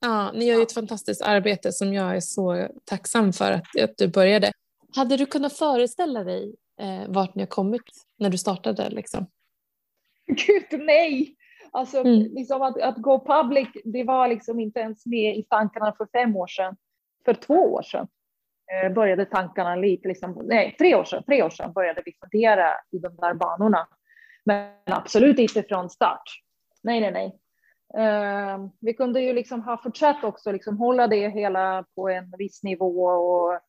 Ja, 0.00 0.32
ni 0.32 0.44
gör 0.44 0.56
ju 0.56 0.62
ett 0.62 0.72
fantastiskt 0.72 1.22
arbete 1.22 1.72
som 1.72 1.94
jag 1.94 2.16
är 2.16 2.20
så 2.20 2.68
tacksam 2.84 3.32
för 3.32 3.52
att, 3.52 3.80
att 3.82 3.96
du 3.96 4.08
började. 4.08 4.52
Hade 4.96 5.16
du 5.16 5.26
kunnat 5.26 5.52
föreställa 5.52 6.24
dig 6.24 6.54
eh, 6.80 7.08
vart 7.08 7.34
ni 7.34 7.42
har 7.42 7.46
kommit 7.46 7.82
när 8.18 8.30
du 8.30 8.38
startade? 8.38 8.90
Liksom? 8.90 9.26
Gud, 10.26 10.80
nej! 10.80 11.36
Alltså, 11.72 12.00
mm. 12.00 12.34
liksom 12.34 12.62
att, 12.62 12.80
att 12.80 12.96
gå 12.96 13.24
public, 13.24 13.68
det 13.84 14.04
var 14.04 14.28
liksom 14.28 14.60
inte 14.60 14.80
ens 14.80 15.06
med 15.06 15.36
i 15.36 15.42
tankarna 15.42 15.94
för 15.96 16.06
fem 16.12 16.36
år 16.36 16.46
sedan. 16.46 16.76
För 17.24 17.34
två 17.34 17.54
år 17.54 17.82
sedan 17.82 18.08
eh, 18.72 18.92
började 18.92 19.24
tankarna 19.24 19.76
lite, 19.76 20.08
liksom, 20.08 20.42
nej, 20.44 20.76
tre 20.78 20.94
år 20.94 21.04
sedan, 21.04 21.22
tre 21.26 21.42
år 21.42 21.50
sedan 21.50 21.72
började 21.72 22.02
vi 22.04 22.12
fundera 22.20 22.70
i 22.90 22.98
de 22.98 23.16
där 23.16 23.34
banorna. 23.34 23.88
Men 24.44 24.72
absolut 24.86 25.38
inte 25.38 25.62
från 25.62 25.90
start. 25.90 26.22
Nej, 26.82 27.00
nej, 27.00 27.12
nej. 27.12 27.40
Eh, 28.04 28.58
vi 28.80 28.94
kunde 28.94 29.20
ju 29.20 29.32
liksom 29.32 29.62
ha 29.62 29.82
fortsatt 29.82 30.24
också 30.24 30.52
liksom 30.52 30.78
hålla 30.78 31.06
det 31.06 31.28
hela 31.28 31.84
på 31.94 32.08
en 32.08 32.34
viss 32.38 32.62
nivå 32.62 33.04
och 33.04 33.60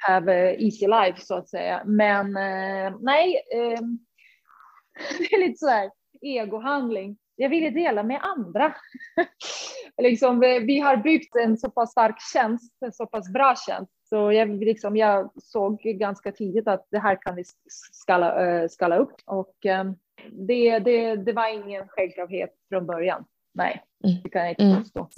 have 0.00 0.56
easy 0.58 0.86
life 0.86 1.20
så 1.20 1.34
att 1.34 1.48
säga. 1.48 1.82
Men 1.84 2.36
eh, 2.36 2.96
nej, 3.00 3.36
eh, 3.54 3.80
det 5.18 5.34
är 5.34 5.40
lite 5.40 5.58
så 5.58 5.68
här 5.68 5.90
egohandling. 6.20 7.16
Jag 7.36 7.48
ville 7.48 7.70
dela 7.70 8.02
med 8.02 8.20
andra. 8.22 8.74
liksom, 10.02 10.40
vi 10.40 10.78
har 10.78 10.96
byggt 10.96 11.36
en 11.36 11.58
så 11.58 11.70
pass 11.70 11.90
stark 11.90 12.16
tjänst, 12.32 12.72
en 12.84 12.92
så 12.92 13.06
pass 13.06 13.32
bra 13.32 13.54
tjänst. 13.66 13.92
Så 14.08 14.32
jag, 14.32 14.64
liksom, 14.64 14.96
jag 14.96 15.30
såg 15.42 15.80
ganska 15.80 16.32
tidigt 16.32 16.68
att 16.68 16.86
det 16.90 16.98
här 16.98 17.22
kan 17.22 17.36
vi 17.36 17.44
skala, 17.92 18.68
skala 18.68 18.96
upp. 18.96 19.14
Och 19.24 19.54
det, 20.30 20.78
det, 20.78 21.16
det 21.16 21.32
var 21.32 21.54
ingen 21.54 21.88
självklarhet 21.88 22.50
från 22.68 22.86
början. 22.86 23.24
Nej, 23.54 23.82
mm. 24.04 24.16
det 24.22 24.28
kan 24.28 24.42
jag 24.42 24.50
inte 24.50 24.62
mm. 24.62 24.78
påstå. 24.78 25.08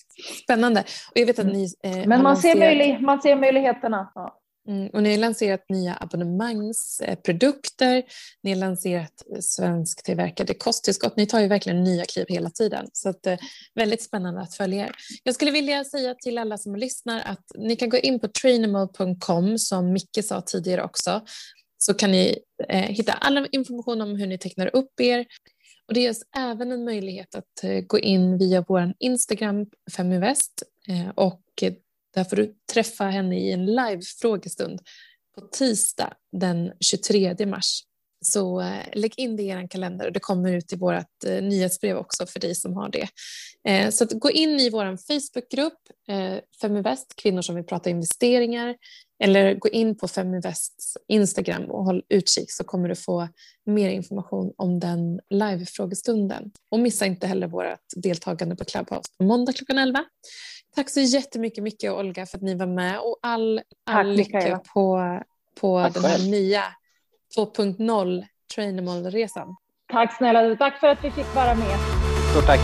Spännande. 0.44 0.80
Och 0.80 1.18
jag 1.18 1.26
vet 1.26 1.38
att 1.38 1.44
mm. 1.44 1.56
ni, 1.56 1.74
eh, 1.84 2.06
Men 2.08 2.22
man 2.22 2.36
ser, 2.36 2.58
möjlig, 2.58 3.00
man 3.00 3.22
ser 3.22 3.36
möjligheterna. 3.36 4.12
Ja. 4.14 4.38
Mm, 4.68 4.88
och 4.88 5.02
ni 5.02 5.10
har 5.10 5.18
lanserat 5.18 5.68
nya 5.68 5.96
abonnemangsprodukter, 6.00 8.02
ni 8.42 8.50
har 8.50 8.56
lanserat 8.56 9.22
svensktillverkade 9.40 10.54
kosttillskott. 10.54 11.16
Ni 11.16 11.26
tar 11.26 11.40
ju 11.40 11.48
verkligen 11.48 11.84
nya 11.84 12.04
kliv 12.04 12.26
hela 12.28 12.50
tiden. 12.50 12.86
Så 12.92 13.08
att, 13.08 13.26
eh, 13.26 13.38
väldigt 13.74 14.02
spännande 14.02 14.40
att 14.40 14.54
följa 14.54 14.86
er. 14.86 14.92
Jag 15.22 15.34
skulle 15.34 15.50
vilja 15.50 15.84
säga 15.84 16.14
till 16.14 16.38
alla 16.38 16.58
som 16.58 16.76
lyssnar 16.76 17.20
att 17.20 17.44
ni 17.58 17.76
kan 17.76 17.88
gå 17.88 17.96
in 17.96 18.20
på 18.20 18.28
trainable.com 18.28 19.58
som 19.58 19.92
Micke 19.92 20.24
sa 20.24 20.40
tidigare 20.40 20.82
också. 20.82 21.20
Så 21.78 21.94
kan 21.94 22.10
ni 22.10 22.38
eh, 22.68 22.82
hitta 22.82 23.12
all 23.12 23.48
information 23.52 24.00
om 24.00 24.16
hur 24.16 24.26
ni 24.26 24.38
tecknar 24.38 24.76
upp 24.76 25.00
er. 25.00 25.26
Och 25.88 25.94
det 25.94 26.00
ges 26.00 26.22
även 26.36 26.72
en 26.72 26.84
möjlighet 26.84 27.34
att 27.34 27.64
eh, 27.64 27.80
gå 27.80 27.98
in 27.98 28.38
via 28.38 28.64
vår 28.68 28.94
Instagram 28.98 29.66
Feminvest 29.96 30.62
eh, 30.88 31.08
och 31.08 31.42
där 32.14 32.24
får 32.24 32.36
du 32.36 32.54
träffa 32.72 33.04
henne 33.04 33.38
i 33.38 33.52
en 33.52 33.66
live-frågestund 33.66 34.80
på 35.34 35.40
tisdag 35.40 36.14
den 36.32 36.72
23 36.80 37.46
mars. 37.46 37.82
Så 38.22 38.60
eh, 38.60 38.82
lägg 38.92 39.12
in 39.16 39.36
det 39.36 39.42
i 39.42 39.48
er 39.48 39.66
kalender 39.66 40.06
och 40.06 40.12
det 40.12 40.20
kommer 40.20 40.52
ut 40.52 40.72
i 40.72 40.76
vårt 40.76 41.24
eh, 41.26 41.42
nyhetsbrev 41.42 41.96
också 41.96 42.26
för 42.26 42.40
dig 42.40 42.54
som 42.54 42.76
har 42.76 42.88
det. 42.88 43.08
Eh, 43.68 43.90
så 43.90 44.06
gå 44.06 44.30
in 44.30 44.60
i 44.60 44.70
vår 44.70 44.96
Facebookgrupp 44.96 45.78
Feminvest, 46.60 47.16
kvinnor 47.16 47.42
som 47.42 47.54
vill 47.54 47.64
prata 47.64 47.90
investeringar 47.90 48.76
eller 49.24 49.54
gå 49.54 49.68
in 49.68 49.98
på 49.98 50.08
Feminvests 50.08 50.96
Instagram 51.08 51.64
och 51.64 51.84
håll 51.84 52.02
utkik 52.08 52.52
så 52.52 52.64
kommer 52.64 52.88
du 52.88 52.94
få 52.94 53.28
mer 53.66 53.90
information 53.90 54.52
om 54.56 54.80
den 54.80 55.20
live-frågestunden. 55.30 56.50
Och 56.70 56.80
missa 56.80 57.06
inte 57.06 57.26
heller 57.26 57.46
vårt 57.46 57.78
deltagande 57.96 58.56
på 58.56 58.64
Clubhouse 58.64 59.12
på 59.18 59.24
måndag 59.24 59.52
klockan 59.52 59.78
11. 59.78 60.04
Tack 60.74 60.90
så 60.90 61.00
jättemycket 61.00 61.64
Micke 61.64 61.84
och 61.84 61.98
Olga 61.98 62.26
för 62.26 62.38
att 62.38 62.42
ni 62.42 62.54
var 62.54 62.66
med 62.66 62.98
och 62.98 63.18
all, 63.22 63.60
all 63.86 64.12
lycka 64.12 64.60
på, 64.74 65.20
på 65.60 65.90
den 65.94 66.04
här 66.04 66.30
nya 66.30 66.64
2.0 67.36 68.24
Trainable-resan. 68.54 69.56
Tack 69.92 70.16
snälla 70.16 70.56
Tack 70.56 70.80
för 70.80 70.86
att 70.86 71.04
vi 71.04 71.10
fick 71.10 71.34
vara 71.34 71.54
med. 71.54 71.78
Stort 72.30 72.46
tack. 72.46 72.60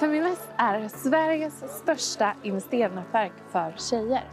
Feminvest 0.00 0.48
är 0.56 0.88
Sveriges 0.88 1.78
största 1.78 2.34
investeringsnätverk 2.42 3.32
för 3.52 3.74
tjejer. 3.78 4.24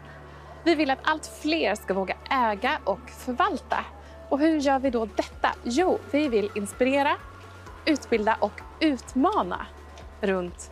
Vi 0.66 0.76
vill 0.76 0.89
att 0.89 1.00
allt 1.04 1.28
fler 1.41 1.76
ska 1.76 1.93
våga 1.93 2.16
äga 2.30 2.80
och 2.84 3.10
förvalta. 3.10 3.86
Och 4.30 4.39
hur 4.39 4.60
gör 4.60 4.80
vi 4.80 4.89
då 4.89 5.06
detta? 5.06 5.50
Jo, 5.64 5.97
vi 6.12 6.28
vill 6.28 6.50
inspirera, 6.56 7.12
utbilda 7.86 8.38
och 8.39 8.62
utmana 8.80 9.68
runt 10.22 10.72